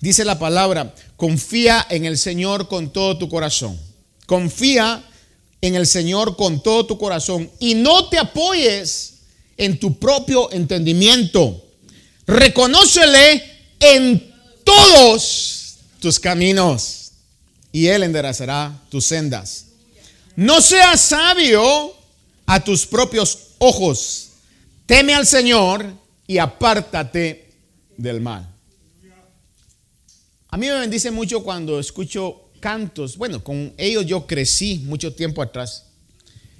[0.00, 3.78] dice la palabra, confía en el Señor con todo tu corazón.
[4.26, 5.04] Confía
[5.60, 9.17] en el Señor con todo tu corazón y no te apoyes
[9.58, 11.64] en tu propio entendimiento.
[12.26, 13.42] Reconócele
[13.80, 17.12] en todos tus caminos
[17.72, 19.66] y Él enderezará tus sendas.
[20.36, 21.94] No seas sabio
[22.46, 24.28] a tus propios ojos.
[24.86, 25.92] Teme al Señor
[26.26, 27.50] y apártate
[27.96, 28.48] del mal.
[30.50, 33.16] A mí me bendice mucho cuando escucho cantos.
[33.18, 35.87] Bueno, con ellos yo crecí mucho tiempo atrás.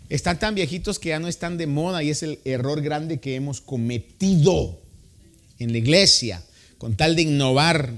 [0.09, 3.35] Están tan viejitos que ya no están de moda y es el error grande que
[3.35, 4.81] hemos cometido
[5.59, 6.42] en la iglesia
[6.79, 7.92] con tal de innovar.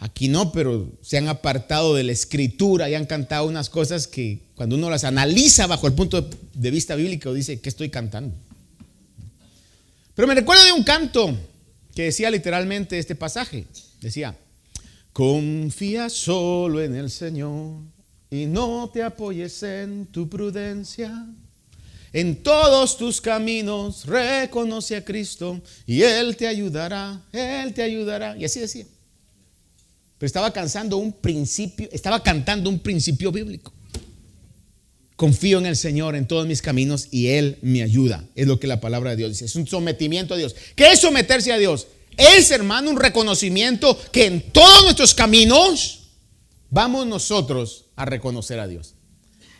[0.00, 4.38] Aquí no, pero se han apartado de la escritura y han cantado unas cosas que
[4.54, 8.34] cuando uno las analiza bajo el punto de vista bíblico dice, ¿qué estoy cantando?
[10.14, 11.36] Pero me recuerdo de un canto
[11.94, 13.66] que decía literalmente este pasaje.
[14.00, 14.36] Decía,
[15.12, 17.82] confía solo en el Señor
[18.30, 21.26] y no te apoyes en tu prudencia.
[22.12, 28.36] En todos tus caminos reconoce a Cristo y Él te ayudará, Él te ayudará.
[28.36, 28.86] Y así decía.
[30.18, 33.72] Pero estaba cantando un principio, estaba cantando un principio bíblico.
[35.14, 38.24] Confío en el Señor en todos mis caminos y Él me ayuda.
[38.34, 39.44] Es lo que la palabra de Dios dice.
[39.44, 40.54] Es un sometimiento a Dios.
[40.74, 41.86] ¿Qué es someterse a Dios?
[42.16, 46.08] Es, hermano, un reconocimiento que en todos nuestros caminos
[46.70, 48.94] vamos nosotros a reconocer a Dios.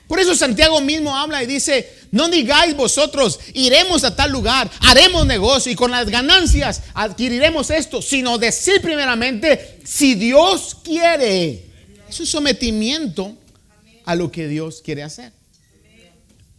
[0.07, 5.27] Por eso Santiago mismo habla y dice, no digáis vosotros, iremos a tal lugar, haremos
[5.27, 11.67] negocio y con las ganancias adquiriremos esto, sino decir primeramente, si Dios quiere.
[12.09, 13.37] Es un sometimiento
[14.07, 15.39] a lo que Dios quiere hacer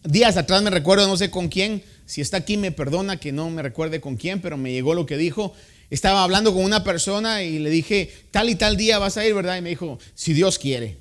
[0.04, 3.50] días atrás me recuerdo, no sé con quién, si está aquí me perdona que no
[3.50, 5.54] me recuerde con quién, pero me llegó lo que dijo.
[5.89, 9.34] Estaba hablando con una persona y le dije, tal y tal día vas a ir,
[9.34, 9.58] ¿verdad?
[9.58, 10.98] Y me dijo, si Dios quiere.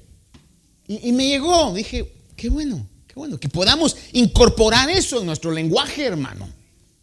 [0.89, 6.05] Y, me llegó, dije, qué bueno, qué bueno, que podamos incorporar eso en nuestro lenguaje,
[6.05, 6.49] hermano.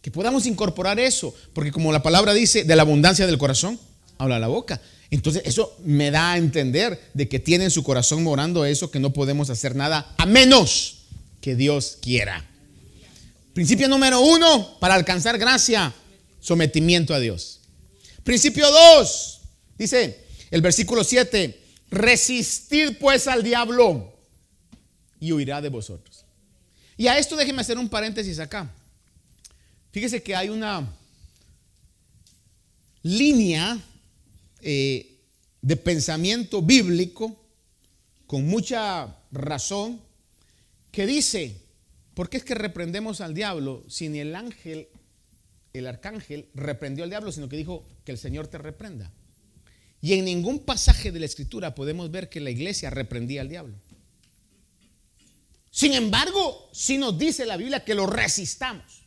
[0.02, 1.32] Que podamos incorporar eso.
[1.52, 3.78] Porque como la palabra dice, de la abundancia del corazón,
[4.18, 4.80] habla la boca.
[5.10, 8.98] Entonces eso me da a entender de que tiene en su corazón morando eso, que
[8.98, 11.02] no podemos hacer nada a menos
[11.40, 12.44] que Dios quiera.
[13.54, 15.94] Principio número uno, para alcanzar gracia,
[16.40, 17.60] sometimiento a Dios.
[18.24, 19.40] Principio dos,
[19.78, 24.12] dice el versículo 7, resistir pues al diablo
[25.20, 26.24] y huirá de vosotros.
[26.96, 28.70] Y a esto déjeme hacer un paréntesis acá.
[29.92, 30.86] Fíjese que hay una
[33.02, 33.78] línea
[34.60, 35.20] eh,
[35.62, 37.36] de pensamiento bíblico
[38.26, 40.00] con mucha razón
[40.90, 41.60] que dice,
[42.14, 44.88] ¿por qué es que reprendemos al diablo si ni el ángel,
[45.72, 49.12] el arcángel, reprendió al diablo, sino que dijo que el Señor te reprenda?
[50.06, 53.74] Y en ningún pasaje de la escritura podemos ver que la iglesia reprendía al diablo.
[55.68, 59.02] Sin embargo, sí nos dice la Biblia que lo resistamos.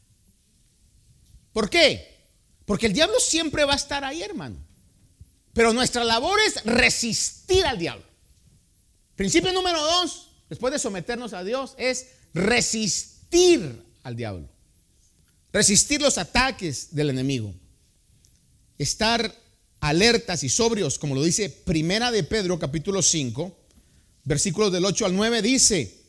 [1.53, 2.27] ¿Por qué?
[2.65, 4.57] Porque el diablo siempre va a estar ahí, hermano.
[5.53, 8.05] Pero nuestra labor es resistir al diablo.
[9.15, 14.49] Principio número dos, después de someternos a Dios, es resistir al diablo.
[15.53, 17.55] Resistir los ataques del enemigo.
[18.77, 19.33] Estar
[19.79, 23.57] alertas y sobrios, como lo dice Primera de Pedro capítulo 5,
[24.23, 25.99] versículos del 8 al 9, dice,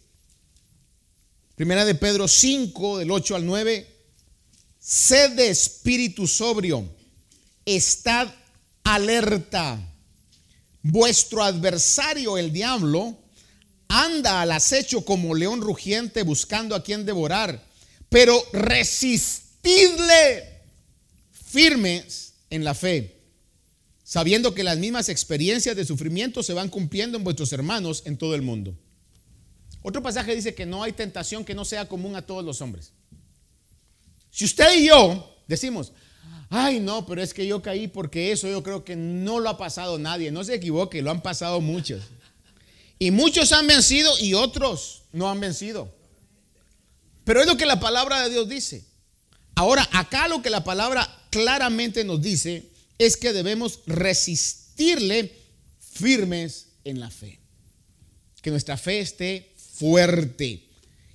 [1.55, 3.87] Primera de Pedro 5, del 8 al 9.
[4.79, 6.89] Sed de espíritu sobrio,
[7.67, 8.33] estad
[8.83, 9.79] alerta.
[10.83, 13.19] Vuestro adversario, el diablo,
[13.89, 17.63] anda al acecho como león rugiente buscando a quien devorar,
[18.09, 20.49] pero resistidle
[21.33, 23.20] firmes en la fe,
[24.11, 28.35] sabiendo que las mismas experiencias de sufrimiento se van cumpliendo en vuestros hermanos en todo
[28.35, 28.77] el mundo.
[29.83, 32.91] Otro pasaje dice que no hay tentación que no sea común a todos los hombres.
[34.33, 35.93] Si usted y yo decimos,
[36.49, 39.57] ay no, pero es que yo caí porque eso yo creo que no lo ha
[39.57, 42.03] pasado nadie, no se equivoque, lo han pasado muchos.
[42.99, 45.89] Y muchos han vencido y otros no han vencido.
[47.23, 48.85] Pero es lo que la palabra de Dios dice.
[49.55, 52.70] Ahora, acá lo que la palabra claramente nos dice
[53.01, 55.33] es que debemos resistirle
[55.79, 57.41] firmes en la fe.
[58.43, 60.69] Que nuestra fe esté fuerte.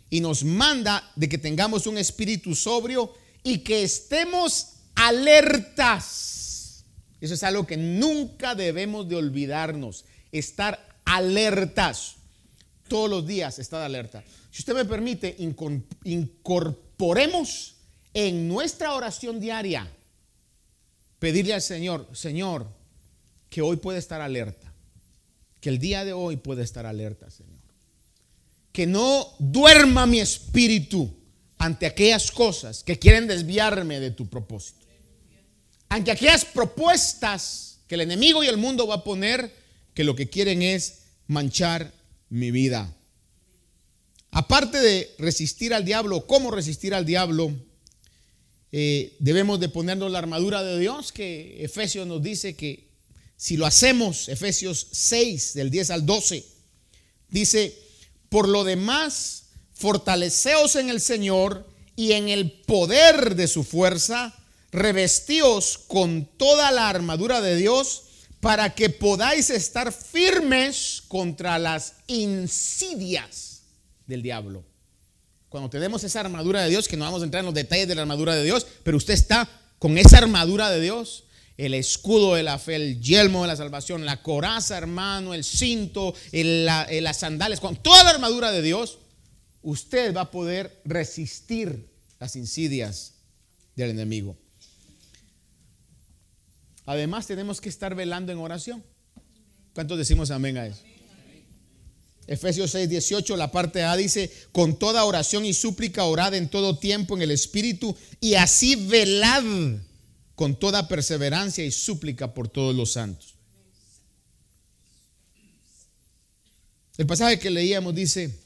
[0.10, 6.86] Y nos manda de que tengamos un espíritu sobrio y que estemos alertas.
[7.22, 10.06] Eso es algo que nunca debemos de olvidarnos.
[10.32, 12.16] Estar alertas.
[12.88, 14.24] Todos los días estar alerta.
[14.50, 15.36] Si usted me permite,
[16.04, 17.76] incorporemos
[18.12, 19.95] en nuestra oración diaria
[21.26, 22.68] pedirle al Señor, Señor,
[23.50, 24.72] que hoy puede estar alerta.
[25.60, 27.56] Que el día de hoy puede estar alerta, Señor
[28.76, 31.10] que no duerma mi espíritu
[31.58, 34.86] ante aquellas cosas que quieren desviarme de tu propósito.
[35.88, 39.50] Ante aquellas propuestas que el enemigo y el mundo va a poner
[39.94, 41.94] que lo que quieren es manchar
[42.30, 42.94] mi vida.
[44.32, 47.54] Aparte de resistir al diablo, ¿cómo resistir al diablo?
[48.78, 52.90] Eh, debemos de ponernos la armadura de Dios, que Efesios nos dice que
[53.38, 56.46] si lo hacemos, Efesios 6, del 10 al 12,
[57.30, 57.74] dice,
[58.28, 59.44] por lo demás,
[59.76, 64.36] fortaleceos en el Señor y en el poder de su fuerza,
[64.74, 68.04] revestíos con toda la armadura de Dios
[68.42, 73.62] para que podáis estar firmes contra las insidias
[74.06, 74.66] del diablo.
[75.56, 77.96] Cuando tenemos esa armadura de Dios, que no vamos a entrar en los detalles de
[77.96, 81.24] la armadura de Dios, pero usted está con esa armadura de Dios,
[81.56, 86.14] el escudo de la fe, el yelmo de la salvación, la coraza, hermano, el cinto,
[86.34, 89.00] las sandales, con toda la armadura de Dios,
[89.62, 91.90] usted va a poder resistir
[92.20, 93.14] las insidias
[93.78, 94.36] del enemigo.
[96.86, 98.84] Además, tenemos que estar velando en oración.
[99.74, 100.84] ¿Cuántos decimos amén a eso?
[102.28, 106.80] Efesios 6, 18, la parte A dice, con toda oración y súplica orad en todo
[106.80, 109.44] tiempo en el Espíritu y así velad
[110.34, 113.36] con toda perseverancia y súplica por todos los santos.
[116.98, 118.40] El pasaje que leíamos dice,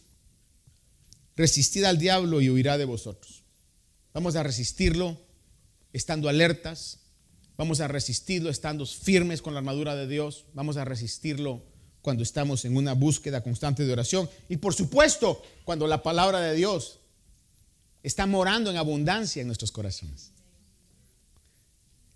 [1.38, 3.44] resistid al diablo y huirá de vosotros.
[4.14, 5.22] Vamos a resistirlo
[5.94, 7.00] estando alertas,
[7.58, 11.64] vamos a resistirlo estando firmes con la armadura de Dios, vamos a resistirlo
[12.02, 16.56] cuando estamos en una búsqueda constante de oración y por supuesto cuando la palabra de
[16.56, 17.00] Dios
[18.04, 20.32] está morando en abundancia en nuestros corazones.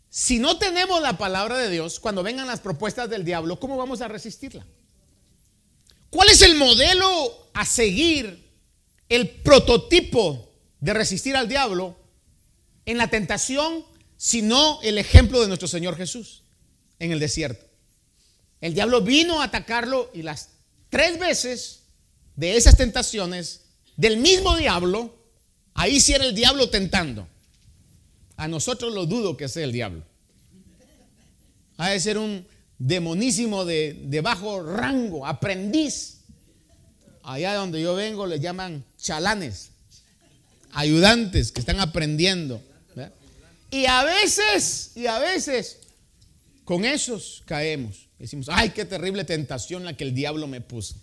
[0.10, 4.02] Si no tenemos la palabra de Dios, cuando vengan las propuestas del diablo, ¿cómo vamos
[4.02, 4.66] a resistirla?
[6.10, 8.44] ¿Cuál es el modelo a seguir
[9.10, 11.96] el prototipo de resistir al diablo
[12.86, 13.86] en la tentación,
[14.18, 16.44] sino el ejemplo de nuestro Señor Jesús
[17.00, 17.66] en el desierto.
[18.64, 20.52] El diablo vino a atacarlo y las
[20.90, 21.82] tres veces
[22.38, 23.66] de esas tentaciones
[23.98, 25.14] del mismo diablo,
[25.74, 27.28] ahí sí era el diablo tentando.
[28.38, 30.06] A nosotros lo dudo que sea el diablo.
[31.76, 32.48] Ha de ser un
[32.78, 36.22] demonísimo de, de bajo rango, aprendiz.
[37.22, 39.72] Allá donde yo vengo le llaman chalanes,
[40.72, 42.62] ayudantes que están aprendiendo.
[43.72, 45.80] Y a veces, y a veces,
[46.64, 48.03] con esos caemos.
[48.24, 50.96] Decimos, ay, qué terrible tentación la que el diablo me puso.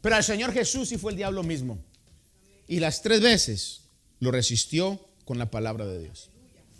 [0.00, 1.78] Pero al Señor Jesús sí fue el diablo mismo.
[2.66, 3.82] Y las tres veces
[4.18, 6.30] lo resistió con la palabra de Dios.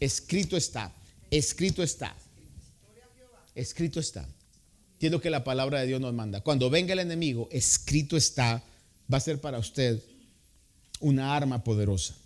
[0.00, 0.94] Escrito está,
[1.30, 2.16] escrito está,
[3.54, 4.26] escrito está.
[4.94, 6.40] Entiendo que la palabra de Dios nos manda.
[6.40, 8.64] Cuando venga el enemigo, escrito está,
[9.12, 10.02] va a ser para usted
[11.00, 12.16] una arma poderosa.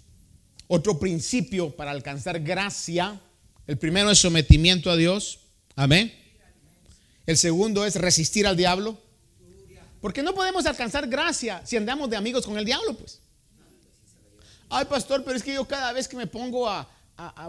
[0.68, 3.20] Otro principio para alcanzar gracia,
[3.66, 5.40] el primero es sometimiento a Dios,
[5.74, 6.21] amén.
[7.26, 8.98] El segundo es resistir al diablo.
[10.00, 13.20] Porque no podemos alcanzar gracia si andamos de amigos con el diablo, pues.
[14.68, 16.88] Ay, pastor, pero es que yo cada vez que me pongo a,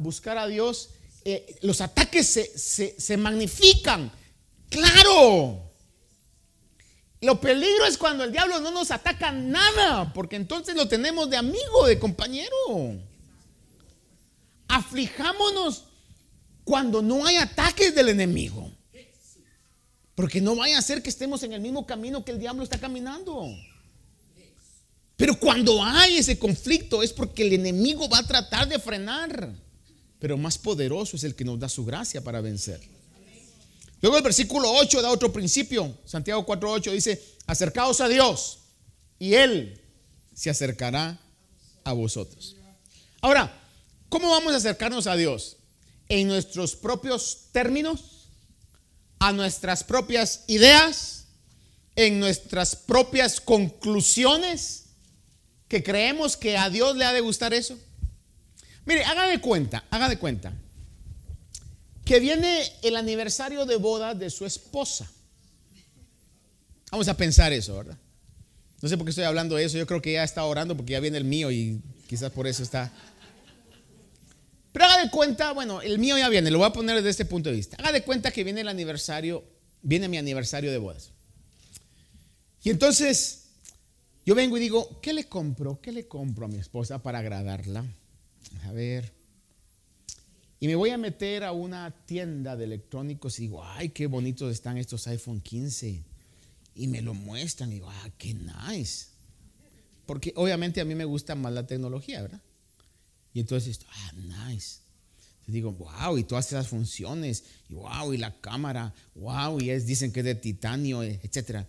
[0.02, 0.90] buscar a Dios,
[1.26, 4.12] eh, los ataques se, se magnifican.
[4.70, 5.64] Claro.
[7.22, 11.38] Lo peligro es cuando el diablo no nos ataca nada, porque entonces lo tenemos de
[11.38, 13.00] amigo, de compañero.
[14.68, 15.86] Aflijámonos
[16.66, 18.70] cuando no hay ataques del enemigo.
[20.16, 22.78] Porque no vaya a ser que estemos en el mismo camino que el diablo está
[22.78, 23.48] caminando.
[25.16, 29.54] Pero cuando hay ese conflicto es porque el enemigo va a tratar de frenar.
[30.20, 32.80] Pero más poderoso es el que nos da su gracia para vencer.
[34.02, 35.98] Luego el versículo 8 da otro principio.
[36.06, 38.60] Santiago 4.8 dice, acercaos a Dios
[39.18, 39.82] y Él
[40.34, 41.20] se acercará
[41.84, 42.56] a vosotros.
[43.22, 43.62] Ahora,
[44.10, 45.58] ¿cómo vamos a acercarnos a Dios?
[46.10, 48.23] ¿En nuestros propios términos?
[49.24, 51.28] A nuestras propias ideas,
[51.96, 54.88] en nuestras propias conclusiones,
[55.70, 57.80] que creemos que a Dios le ha de gustar eso.
[58.86, 60.52] Mire, haga de cuenta, haga de cuenta,
[62.04, 65.10] que viene el aniversario de boda de su esposa.
[66.92, 67.98] Vamos a pensar eso, ¿verdad?
[68.82, 70.92] No sé por qué estoy hablando de eso, yo creo que ya está orando porque
[70.92, 72.92] ya viene el mío y quizás por eso está
[74.74, 77.26] pero haga de cuenta, bueno, el mío ya viene, lo voy a poner desde este
[77.26, 77.78] punto de vista.
[77.78, 79.46] Haga de cuenta que viene el aniversario,
[79.84, 81.12] viene mi aniversario de bodas.
[82.64, 83.44] Y entonces
[84.26, 85.80] yo vengo y digo, ¿qué le compro?
[85.80, 87.86] ¿Qué le compro a mi esposa para agradarla?
[88.66, 89.14] A ver.
[90.60, 94.52] Y me voy a meter a una tienda de electrónicos y digo, ay, qué bonitos
[94.52, 96.04] están estos iPhone 15.
[96.76, 99.08] Y me lo muestran y digo, ah, qué nice.
[100.08, 102.42] Porque obviamente a mí me gusta más la tecnología, ¿verdad?
[103.34, 104.12] Y entonces, ah,
[104.48, 104.80] nice.
[105.46, 109.86] Te digo, wow, y todas esas funciones, y wow, y la cámara, wow, y es,
[109.86, 111.66] dicen que es de titanio, eh, etc.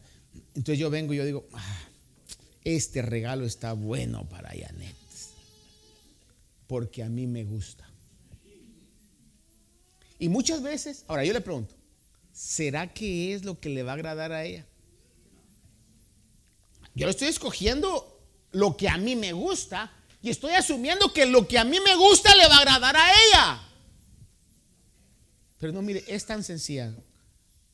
[0.54, 1.88] Entonces yo vengo y yo digo, ah,
[2.62, 4.94] este regalo está bueno para Janet,
[6.68, 7.88] porque a mí me gusta.
[10.18, 11.74] Y muchas veces, ahora yo le pregunto,
[12.32, 14.64] ¿será que es lo que le va a agradar a ella?
[16.94, 19.92] Yo estoy escogiendo lo que a mí me gusta,
[20.24, 23.10] y estoy asumiendo que lo que a mí me gusta le va a agradar a
[23.10, 23.62] ella.
[25.58, 26.94] Pero no, mire, es tan sencilla.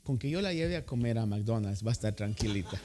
[0.02, 2.80] Con que yo la lleve a comer a McDonald's va a estar tranquilita.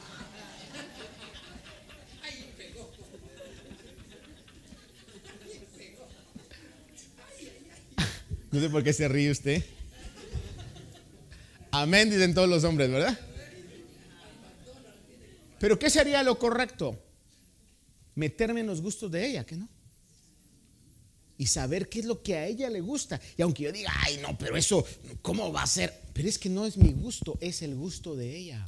[8.52, 9.66] No sé por qué se ríe usted.
[11.72, 13.20] Amén, dicen todos los hombres, ¿verdad?
[15.58, 17.05] Pero ¿qué sería lo correcto?
[18.16, 19.70] Meterme en los gustos de ella, que no?
[21.38, 23.20] Y saber qué es lo que a ella le gusta.
[23.38, 24.86] Y aunque yo diga, ay, no, pero eso,
[25.22, 25.94] ¿cómo va a ser?
[26.14, 28.66] Pero es que no es mi gusto, es el gusto de ella.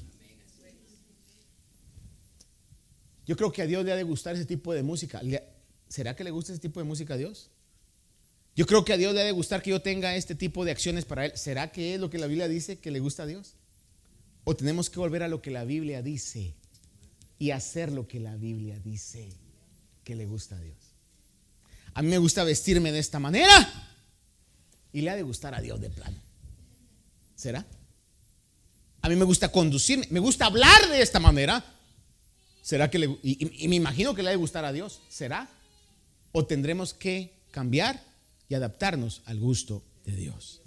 [3.25, 5.21] Yo creo que a Dios le ha de gustar ese tipo de música.
[5.89, 7.49] ¿Será que le gusta ese tipo de música a Dios?
[8.55, 10.71] Yo creo que a Dios le ha de gustar que yo tenga este tipo de
[10.71, 11.33] acciones para Él.
[11.35, 13.55] ¿Será que es lo que la Biblia dice que le gusta a Dios?
[14.45, 16.55] ¿O tenemos que volver a lo que la Biblia dice?
[17.39, 19.29] Y hacer lo que la Biblia dice
[20.03, 20.77] que le gusta a Dios.
[21.93, 23.87] A mí me gusta vestirme de esta manera
[24.93, 26.17] y le ha de gustar a Dios de plano.
[27.35, 27.65] ¿Será?
[29.01, 31.63] A mí me gusta conducirme, me gusta hablar de esta manera.
[32.61, 35.01] ¿Será que le, y, me imagino que le ha de gustar a Dios?
[35.07, 35.47] ¿Será?
[36.31, 38.03] ¿O tendremos que cambiar
[38.49, 40.61] y adaptarnos al gusto de Dios?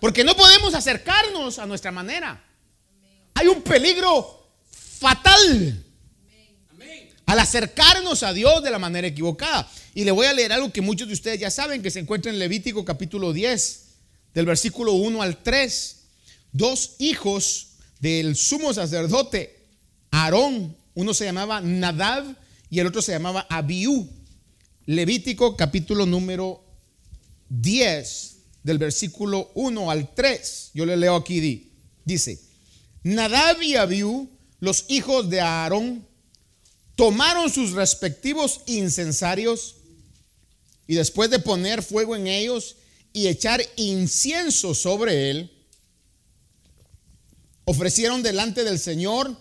[0.00, 2.44] Porque no podemos acercarnos a nuestra manera.
[3.34, 4.41] Hay un peligro
[5.02, 5.84] fatal
[7.26, 9.70] al acercarnos a Dios de la manera equivocada.
[9.94, 12.30] Y le voy a leer algo que muchos de ustedes ya saben, que se encuentra
[12.30, 13.84] en Levítico capítulo 10,
[14.34, 15.96] del versículo 1 al 3.
[16.52, 17.68] Dos hijos
[18.00, 19.66] del sumo sacerdote,
[20.10, 22.36] Aarón, uno se llamaba Nadab
[22.68, 24.08] y el otro se llamaba Abiú.
[24.86, 26.62] Levítico capítulo número
[27.48, 30.70] 10, del versículo 1 al 3.
[30.74, 31.70] Yo le leo aquí,
[32.04, 32.40] dice,
[33.04, 34.28] Nadab y Abiú,
[34.62, 36.06] los hijos de Aarón,
[36.94, 39.74] tomaron sus respectivos incensarios
[40.86, 42.76] y después de poner fuego en ellos
[43.12, 45.50] y echar incienso sobre él,
[47.64, 49.36] ofrecieron delante del Señor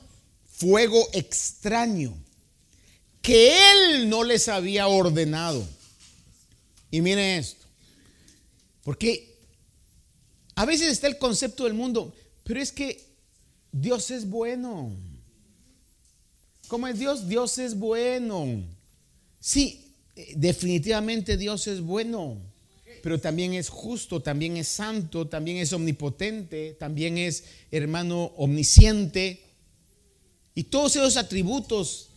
[0.49, 2.17] fuego extraño
[3.22, 5.63] que él no les había ordenado.
[6.89, 7.63] Y miren esto,
[8.84, 9.38] porque
[10.55, 12.11] a veces está el concepto del mundo,
[12.43, 13.05] pero es que
[13.72, 15.11] Dios es bueno.
[16.72, 17.28] ¿Cómo es Dios?
[17.28, 18.63] Dios es bueno.
[19.41, 19.93] Sí,
[20.38, 22.38] definitivamente Dios es bueno,
[23.03, 29.43] pero también es justo, también es santo, también es omnipotente, también es hermano omnisciente.
[30.55, 32.07] Y todos esos atributos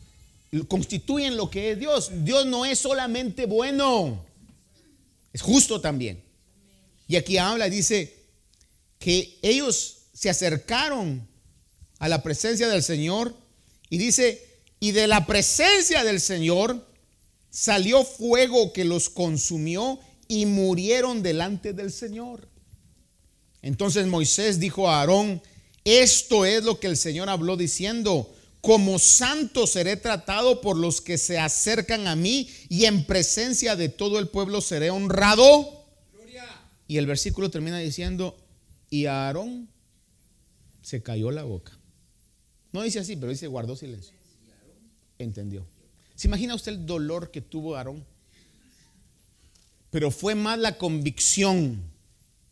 [0.68, 2.12] constituyen lo que es Dios.
[2.22, 4.24] Dios no es solamente bueno,
[5.32, 6.22] es justo también.
[7.08, 8.14] Y aquí habla, dice
[9.00, 11.26] que ellos se acercaron
[11.98, 13.42] a la presencia del Señor
[13.94, 14.44] y dice,
[14.80, 16.84] y de la presencia del Señor
[17.48, 22.48] salió fuego que los consumió y murieron delante del Señor.
[23.62, 25.40] Entonces Moisés dijo a Aarón,
[25.84, 31.18] esto es lo que el Señor habló diciendo, como santo seré tratado por los que
[31.18, 35.86] se acercan a mí y en presencia de todo el pueblo seré honrado.
[36.88, 38.36] Y el versículo termina diciendo,
[38.90, 39.68] y a Aarón
[40.82, 41.78] se cayó la boca.
[42.74, 44.16] No dice así, pero dice guardó silencio.
[45.16, 45.64] Entendió.
[46.16, 48.04] ¿Se imagina usted el dolor que tuvo Aarón?
[49.92, 51.80] Pero fue más la convicción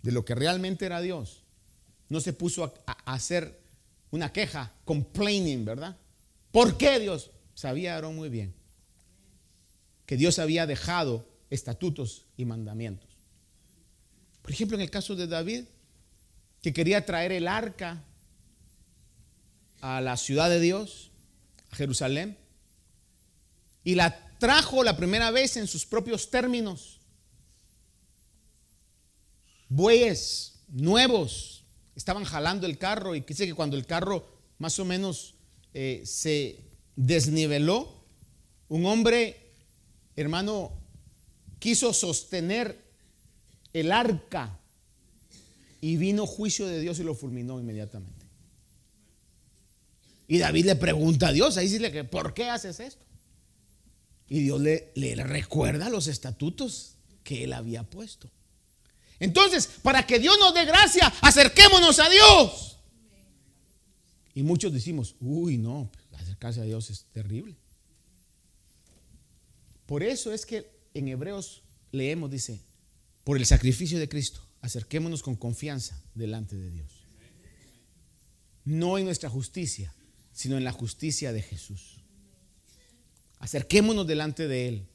[0.00, 1.42] de lo que realmente era Dios.
[2.08, 3.58] No se puso a, a hacer
[4.12, 5.96] una queja, complaining, ¿verdad?
[6.52, 7.32] ¿Por qué Dios?
[7.54, 8.54] Sabía Aarón muy bien
[10.06, 13.10] que Dios había dejado estatutos y mandamientos.
[14.40, 15.64] Por ejemplo, en el caso de David,
[16.60, 18.04] que quería traer el arca
[19.82, 21.10] a la ciudad de Dios,
[21.70, 22.38] a Jerusalén,
[23.84, 27.00] y la trajo la primera vez en sus propios términos.
[29.68, 31.64] Bueyes nuevos
[31.96, 34.26] estaban jalando el carro y dice que cuando el carro
[34.58, 35.34] más o menos
[35.74, 36.60] eh, se
[36.94, 38.04] desniveló,
[38.68, 39.52] un hombre,
[40.14, 40.72] hermano,
[41.58, 42.82] quiso sostener
[43.72, 44.58] el arca
[45.80, 48.21] y vino juicio de Dios y lo fulminó inmediatamente.
[50.32, 53.04] Y David le pregunta a Dios, ahí dice que, ¿por qué haces esto?
[54.30, 58.30] Y Dios le, le recuerda los estatutos que él había puesto.
[59.20, 62.78] Entonces, para que Dios nos dé gracia, acerquémonos a Dios.
[64.32, 67.54] Y muchos decimos, uy, no, acercarse a Dios es terrible.
[69.84, 72.58] Por eso es que en Hebreos leemos, dice,
[73.22, 77.04] por el sacrificio de Cristo, acerquémonos con confianza delante de Dios.
[78.64, 79.94] No en nuestra justicia,
[80.32, 82.00] sino en la justicia de Jesús.
[83.38, 84.86] Acerquémonos delante de Él.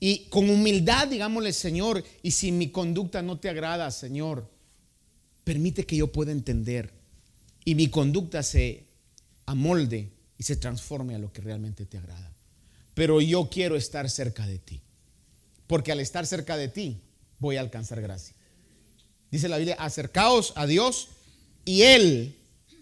[0.00, 4.50] Y con humildad, digámosle, Señor, y si mi conducta no te agrada, Señor,
[5.44, 6.90] permite que yo pueda entender
[7.64, 8.86] y mi conducta se
[9.46, 12.32] amolde y se transforme a lo que realmente te agrada.
[12.94, 14.80] Pero yo quiero estar cerca de ti,
[15.66, 17.00] porque al estar cerca de ti
[17.38, 18.34] voy a alcanzar gracia.
[19.30, 21.08] Dice la Biblia, acercaos a Dios
[21.64, 22.36] y Él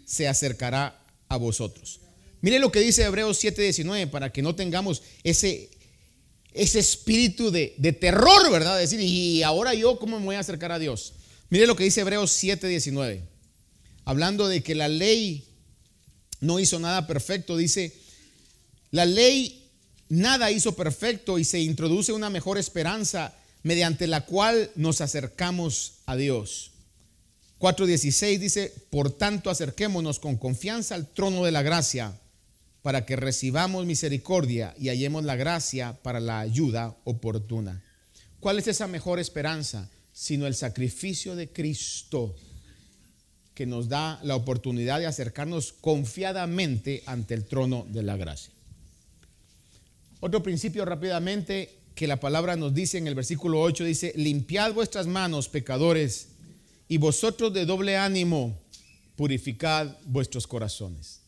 [0.06, 2.00] se acercará a vosotros.
[2.40, 5.70] Mire lo que dice Hebreos 7:19 para que no tengamos ese,
[6.52, 8.78] ese espíritu de, de terror, ¿verdad?
[8.78, 11.14] Decir, y ahora yo, ¿cómo me voy a acercar a Dios?
[11.50, 13.22] Mire lo que dice Hebreos 7:19
[14.08, 15.44] hablando de que la ley
[16.40, 17.94] no hizo nada perfecto, dice,
[18.90, 19.68] la ley
[20.08, 26.16] nada hizo perfecto y se introduce una mejor esperanza mediante la cual nos acercamos a
[26.16, 26.70] Dios.
[27.58, 32.18] 4.16 dice, por tanto acerquémonos con confianza al trono de la gracia
[32.82, 37.82] para que recibamos misericordia y hallemos la gracia para la ayuda oportuna.
[38.40, 39.90] ¿Cuál es esa mejor esperanza?
[40.12, 42.34] Sino el sacrificio de Cristo
[43.54, 48.52] que nos da la oportunidad de acercarnos confiadamente ante el trono de la gracia.
[50.20, 55.08] Otro principio rápidamente que la palabra nos dice en el versículo 8 dice, limpiad vuestras
[55.08, 56.27] manos, pecadores,
[56.88, 58.58] y vosotros de doble ánimo,
[59.16, 61.20] purificad vuestros corazones.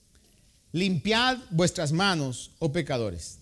[0.72, 3.38] limpiad vuestras manos, oh pecadores.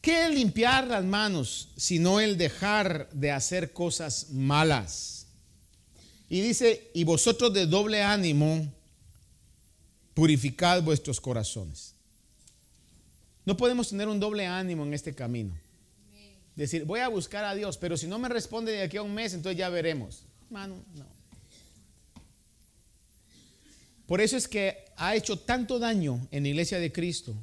[0.00, 5.26] ¿Qué limpiar las manos sino el dejar de hacer cosas malas?
[6.28, 8.72] Y dice, y vosotros de doble ánimo,
[10.14, 11.94] purificad vuestros corazones.
[13.44, 15.56] No podemos tener un doble ánimo en este camino.
[16.56, 19.14] Decir, voy a buscar a Dios, pero si no me responde de aquí a un
[19.14, 20.24] mes, entonces ya veremos.
[20.46, 21.15] Hermano, no.
[24.06, 27.34] Por eso es que ha hecho tanto daño en la iglesia de Cristo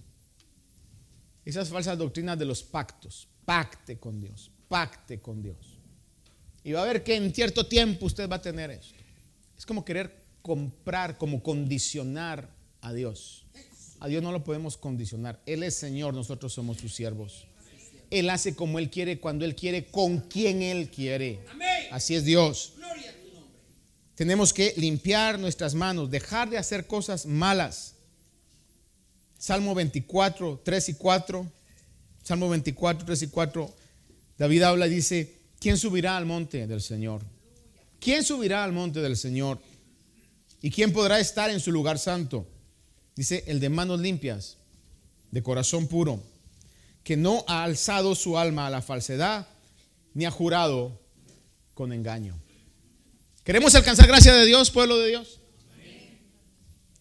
[1.46, 3.28] esas falsas doctrinas de los pactos.
[3.46, 5.58] Pacte con Dios, pacte con Dios.
[6.64, 8.96] Y va a ver que en cierto tiempo usted va a tener esto.
[9.58, 12.50] Es como querer comprar, como condicionar
[12.82, 13.46] a Dios.
[14.00, 15.42] A Dios no lo podemos condicionar.
[15.46, 17.46] Él es Señor, nosotros somos sus siervos.
[18.10, 21.40] Él hace como Él quiere, cuando Él quiere, con quien Él quiere.
[21.92, 22.74] Así es Dios.
[24.16, 27.96] Tenemos que limpiar nuestras manos, dejar de hacer cosas malas.
[29.38, 31.52] Salmo 24, 3 y 4.
[32.24, 33.74] Salmo 24, 3 y 4.
[34.38, 37.22] David habla y dice, ¿quién subirá al monte del Señor?
[38.00, 39.60] ¿Quién subirá al monte del Señor?
[40.62, 42.48] ¿Y quién podrá estar en su lugar santo?
[43.16, 44.58] Dice, el de manos limpias,
[45.32, 46.22] de corazón puro,
[47.04, 49.48] que no ha alzado su alma a la falsedad,
[50.14, 51.00] ni ha jurado
[51.74, 52.43] con engaño.
[53.44, 55.40] ¿Queremos alcanzar gracia de Dios, pueblo de Dios?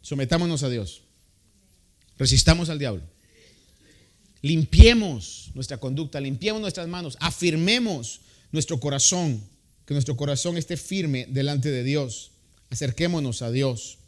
[0.00, 1.02] Sometámonos a Dios.
[2.18, 3.02] Resistamos al diablo.
[4.42, 9.40] Limpiemos nuestra conducta, limpiemos nuestras manos, afirmemos nuestro corazón,
[9.86, 12.32] que nuestro corazón esté firme delante de Dios.
[12.70, 13.98] Acerquémonos a Dios.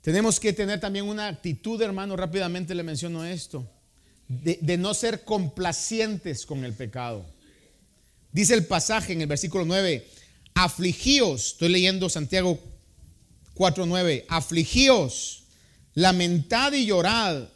[0.00, 3.70] Tenemos que tener también una actitud, hermano, rápidamente le menciono esto,
[4.26, 7.24] de, de no ser complacientes con el pecado.
[8.32, 10.06] Dice el pasaje en el versículo 9,
[10.54, 12.58] afligíos, estoy leyendo Santiago
[13.54, 15.44] 4.9, afligíos,
[15.94, 17.48] lamentad y llorad,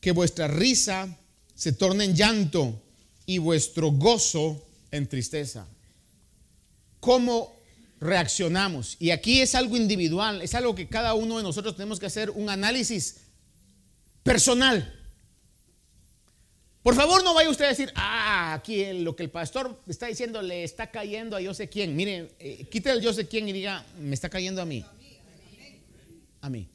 [0.00, 1.18] que vuestra risa
[1.54, 2.80] se torne en llanto
[3.26, 5.66] y vuestro gozo en tristeza.
[7.00, 7.54] ¿Cómo
[8.00, 8.96] reaccionamos?
[8.98, 12.30] Y aquí es algo individual, es algo que cada uno de nosotros tenemos que hacer
[12.30, 13.16] un análisis
[14.22, 14.99] personal.
[16.82, 20.40] Por favor, no vaya usted a decir, ah, aquí lo que el pastor está diciendo
[20.40, 21.94] le está cayendo a yo sé quién.
[21.94, 24.84] Mire, eh, quite el yo sé quién y diga, me está cayendo a mí.
[26.40, 26.68] A mí.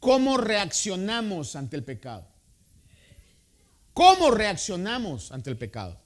[0.00, 2.26] ¿Cómo reaccionamos ante el pecado?
[3.92, 6.00] ¿Cómo reaccionamos ante el pecado?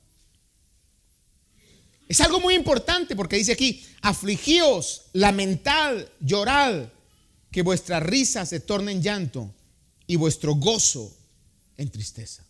[2.07, 6.89] Es algo muy importante porque dice aquí, afligíos, lamentad, llorad,
[7.51, 9.55] que vuestra risa se torne en llanto
[10.07, 11.17] y vuestro gozo
[11.79, 12.45] en tristeza.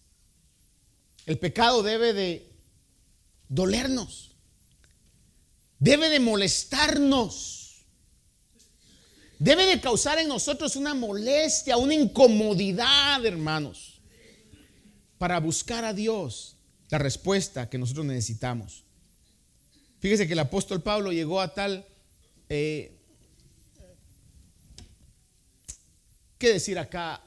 [1.27, 2.53] El pecado debe de
[3.49, 4.37] dolernos,
[5.79, 7.85] debe de molestarnos,
[9.39, 14.01] debe de causar en nosotros una molestia, una incomodidad, hermanos,
[15.17, 16.57] para buscar a Dios
[16.91, 18.85] la respuesta que nosotros necesitamos.
[20.01, 21.87] Fíjese que el apóstol Pablo llegó a tal,
[22.51, 22.99] eh,
[26.37, 27.23] ¿qué decir acá?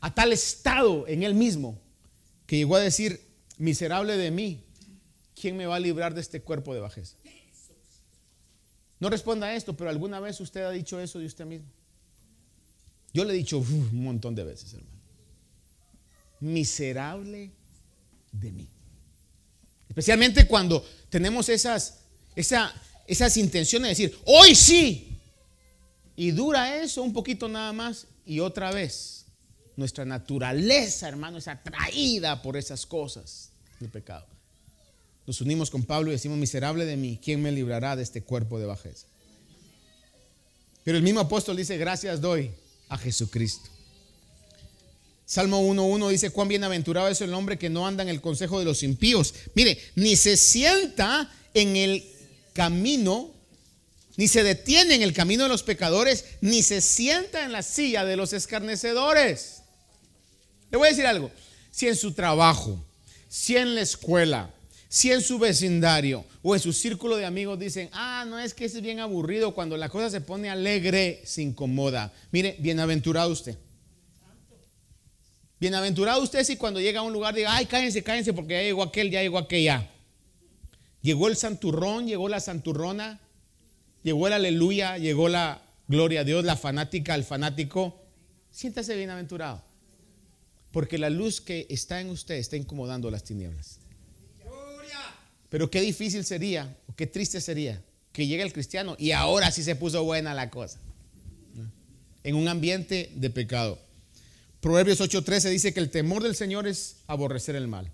[0.00, 1.78] A tal estado en él mismo
[2.50, 3.20] que llegó a decir,
[3.58, 4.64] miserable de mí,
[5.40, 7.16] ¿quién me va a librar de este cuerpo de bajeza?
[8.98, 11.68] No responda a esto, pero alguna vez usted ha dicho eso de usted mismo.
[13.14, 14.98] Yo le he dicho un montón de veces, hermano.
[16.40, 17.52] Miserable
[18.32, 18.68] de mí.
[19.88, 22.00] Especialmente cuando tenemos esas,
[22.34, 25.20] esas intenciones de decir, hoy sí.
[26.16, 29.20] Y dura eso un poquito nada más y otra vez
[29.76, 34.26] nuestra naturaleza, hermano, es atraída por esas cosas del pecado.
[35.26, 38.58] Nos unimos con Pablo y decimos, miserable de mí, ¿quién me librará de este cuerpo
[38.58, 39.06] de bajeza?
[40.82, 42.50] Pero el mismo apóstol dice, gracias doy
[42.88, 43.68] a Jesucristo.
[45.24, 48.64] Salmo 1.1 dice, cuán bienaventurado es el hombre que no anda en el consejo de
[48.64, 49.32] los impíos.
[49.54, 52.04] Mire, ni se sienta en el
[52.52, 53.30] camino,
[54.16, 58.04] ni se detiene en el camino de los pecadores, ni se sienta en la silla
[58.04, 59.59] de los escarnecedores.
[60.70, 61.30] Le voy a decir algo.
[61.70, 62.82] Si en su trabajo,
[63.28, 64.50] si en la escuela,
[64.88, 68.64] si en su vecindario o en su círculo de amigos dicen, ah, no es que
[68.64, 72.12] es bien aburrido, cuando la cosa se pone alegre, se incomoda.
[72.32, 73.56] Mire, bienaventurado usted.
[75.60, 78.82] Bienaventurado usted si cuando llega a un lugar diga, ay, cállense, cállense, porque ya llegó
[78.82, 79.88] aquel, ya llegó aquella.
[81.02, 83.20] Llegó el santurrón, llegó la santurrona,
[84.02, 87.96] llegó el aleluya, llegó la gloria a Dios, la fanática, el fanático.
[88.50, 89.69] Siéntase bienaventurado.
[90.72, 93.78] Porque la luz que está en usted está incomodando las tinieblas.
[95.48, 99.62] Pero qué difícil sería, o qué triste sería que llegue el cristiano y ahora sí
[99.62, 100.78] se puso buena la cosa.
[102.22, 103.78] en un ambiente de pecado.
[104.60, 107.90] Proverbios 8:13 dice que el temor del Señor es aborrecer el mal.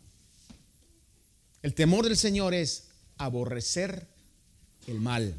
[1.62, 4.07] El temor del Señor es aborrecer
[4.89, 5.35] el mal.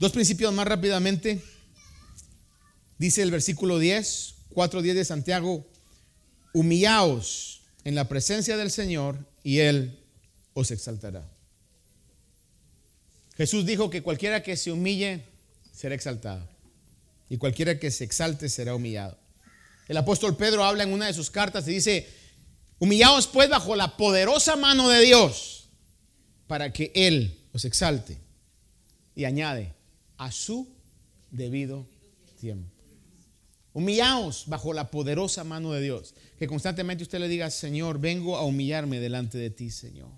[0.00, 1.40] Dos principios más rápidamente.
[2.98, 5.66] Dice el versículo 10, 4.10 de Santiago,
[6.52, 9.98] humillaos en la presencia del Señor y Él
[10.54, 11.28] os exaltará.
[13.36, 15.24] Jesús dijo que cualquiera que se humille
[15.72, 16.46] será exaltado
[17.28, 19.16] y cualquiera que se exalte será humillado.
[19.88, 22.06] El apóstol Pedro habla en una de sus cartas y dice,
[22.78, 25.68] humillaos pues bajo la poderosa mano de Dios
[26.46, 28.18] para que Él os exalte.
[29.14, 29.74] Y añade,
[30.16, 30.68] a su
[31.30, 31.86] debido
[32.40, 32.79] tiempo.
[33.72, 36.14] Humillaos bajo la poderosa mano de Dios.
[36.38, 40.08] Que constantemente usted le diga, Señor, vengo a humillarme delante de ti, Señor.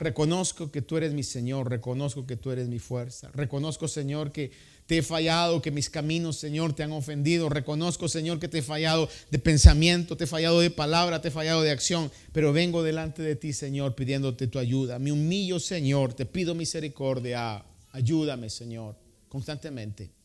[0.00, 3.30] Reconozco que tú eres mi Señor, reconozco que tú eres mi fuerza.
[3.34, 4.50] Reconozco, Señor, que
[4.86, 7.50] te he fallado, que mis caminos, Señor, te han ofendido.
[7.50, 11.30] Reconozco, Señor, que te he fallado de pensamiento, te he fallado de palabra, te he
[11.30, 12.10] fallado de acción.
[12.32, 14.98] Pero vengo delante de ti, Señor, pidiéndote tu ayuda.
[14.98, 17.62] Me humillo, Señor, te pido misericordia.
[17.92, 18.96] Ayúdame, Señor,
[19.28, 20.19] constantemente.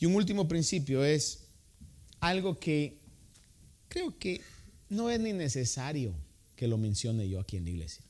[0.00, 1.44] Y un último principio es
[2.20, 2.98] algo que
[3.88, 4.40] creo que
[4.88, 6.14] no es ni necesario
[6.56, 8.02] que lo mencione yo aquí en la iglesia.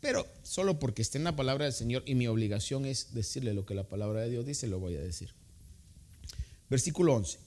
[0.00, 3.64] Pero solo porque esté en la palabra del Señor y mi obligación es decirle lo
[3.64, 5.32] que la palabra de Dios dice, lo voy a decir.
[6.68, 7.38] Versículo 11.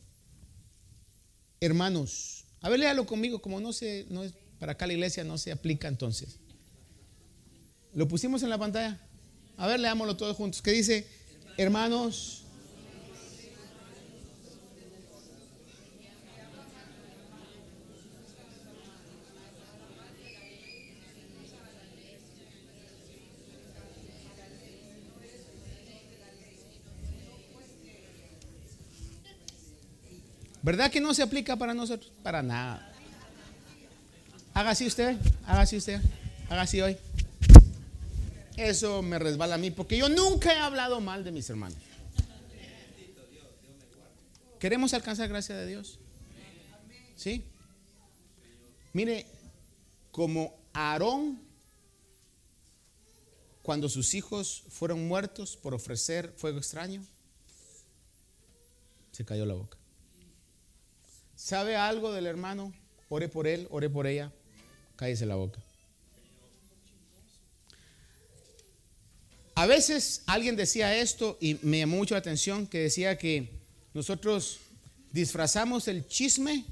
[1.60, 5.38] Hermanos, a ver, léalo conmigo, como no se, no es, para acá la iglesia no
[5.38, 6.40] se aplica entonces.
[7.94, 9.00] ¿Lo pusimos en la pantalla?
[9.58, 10.62] A ver, leámoslo todos juntos.
[10.62, 11.06] ¿Qué dice?
[11.58, 12.47] Hermanos,
[30.68, 32.12] ¿Verdad que no se aplica para nosotros?
[32.22, 32.94] Para nada.
[34.54, 35.16] Haga así usted,
[35.46, 36.02] haga así usted,
[36.50, 36.98] haga así hoy.
[38.58, 41.78] Eso me resbala a mí porque yo nunca he hablado mal de mis hermanos.
[44.60, 46.00] ¿Queremos alcanzar gracia de Dios?
[47.16, 47.46] ¿Sí?
[48.92, 49.26] Mire,
[50.12, 51.40] como Aarón,
[53.62, 57.06] cuando sus hijos fueron muertos por ofrecer fuego extraño,
[59.14, 59.78] se cayó la boca.
[61.38, 62.74] ¿Sabe algo del hermano?
[63.10, 64.34] Ore por él, ore por ella,
[64.96, 65.62] cállese la boca.
[69.54, 73.52] A veces alguien decía esto y me llamó mucho la atención que decía que
[73.94, 74.60] nosotros
[75.12, 76.66] disfrazamos el chisme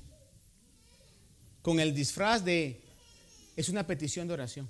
[1.62, 2.82] con el disfraz de
[3.56, 4.70] es una petición de oración.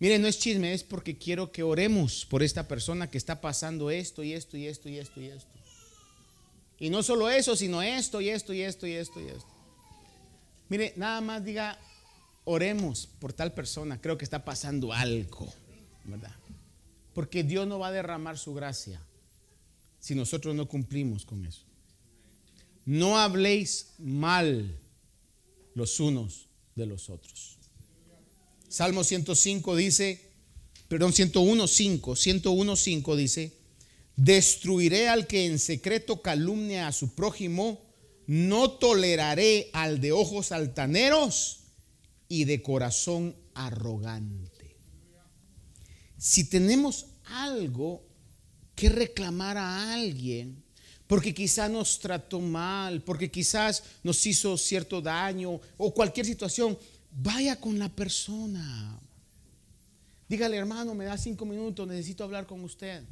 [0.00, 3.90] Miren, no es chisme, es porque quiero que oremos por esta persona que está pasando
[3.90, 5.63] esto y esto y esto y esto y esto.
[6.78, 9.48] Y no solo eso, sino esto y esto y esto y esto y esto.
[10.68, 11.78] Mire, nada más diga,
[12.44, 15.52] oremos por tal persona, creo que está pasando algo,
[16.04, 16.34] ¿verdad?
[17.14, 19.00] Porque Dios no va a derramar su gracia
[20.00, 21.62] si nosotros no cumplimos con eso.
[22.84, 24.78] No habléis mal
[25.74, 27.56] los unos de los otros.
[28.68, 30.30] Salmo 105 dice,
[30.88, 33.52] perdón, 101, 5, 101, 5 dice,
[34.16, 37.80] Destruiré al que en secreto calumnia a su prójimo,
[38.26, 41.60] no toleraré al de ojos altaneros
[42.28, 44.76] y de corazón arrogante.
[46.16, 48.02] Si tenemos algo
[48.74, 50.62] que reclamar a alguien,
[51.06, 56.78] porque quizás nos trató mal, porque quizás nos hizo cierto daño o cualquier situación,
[57.10, 58.98] vaya con la persona.
[60.28, 63.02] Dígale, hermano, me da cinco minutos, necesito hablar con usted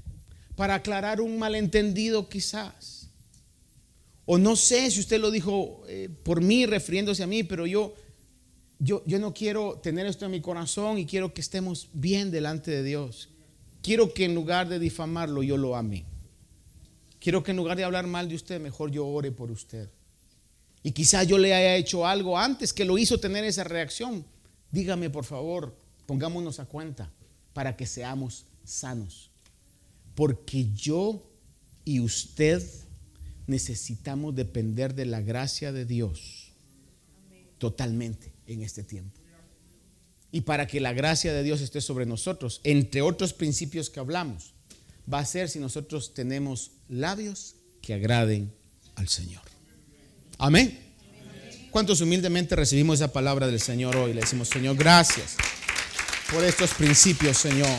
[0.56, 3.08] para aclarar un malentendido quizás.
[4.24, 7.94] O no sé si usted lo dijo eh, por mí, refiriéndose a mí, pero yo,
[8.78, 12.70] yo, yo no quiero tener esto en mi corazón y quiero que estemos bien delante
[12.70, 13.30] de Dios.
[13.82, 16.04] Quiero que en lugar de difamarlo, yo lo ame.
[17.18, 19.88] Quiero que en lugar de hablar mal de usted, mejor yo ore por usted.
[20.84, 24.24] Y quizás yo le haya hecho algo antes que lo hizo tener esa reacción.
[24.70, 25.76] Dígame, por favor,
[26.06, 27.10] pongámonos a cuenta
[27.52, 29.31] para que seamos sanos.
[30.14, 31.28] Porque yo
[31.84, 32.62] y usted
[33.46, 36.52] necesitamos depender de la gracia de Dios
[37.58, 39.20] totalmente en este tiempo.
[40.30, 44.54] Y para que la gracia de Dios esté sobre nosotros, entre otros principios que hablamos,
[45.12, 48.52] va a ser si nosotros tenemos labios que agraden
[48.94, 49.42] al Señor.
[50.38, 50.78] Amén.
[51.70, 54.12] ¿Cuántos humildemente recibimos esa palabra del Señor hoy?
[54.12, 55.36] Le decimos, Señor, gracias
[56.30, 57.78] por estos principios, Señor.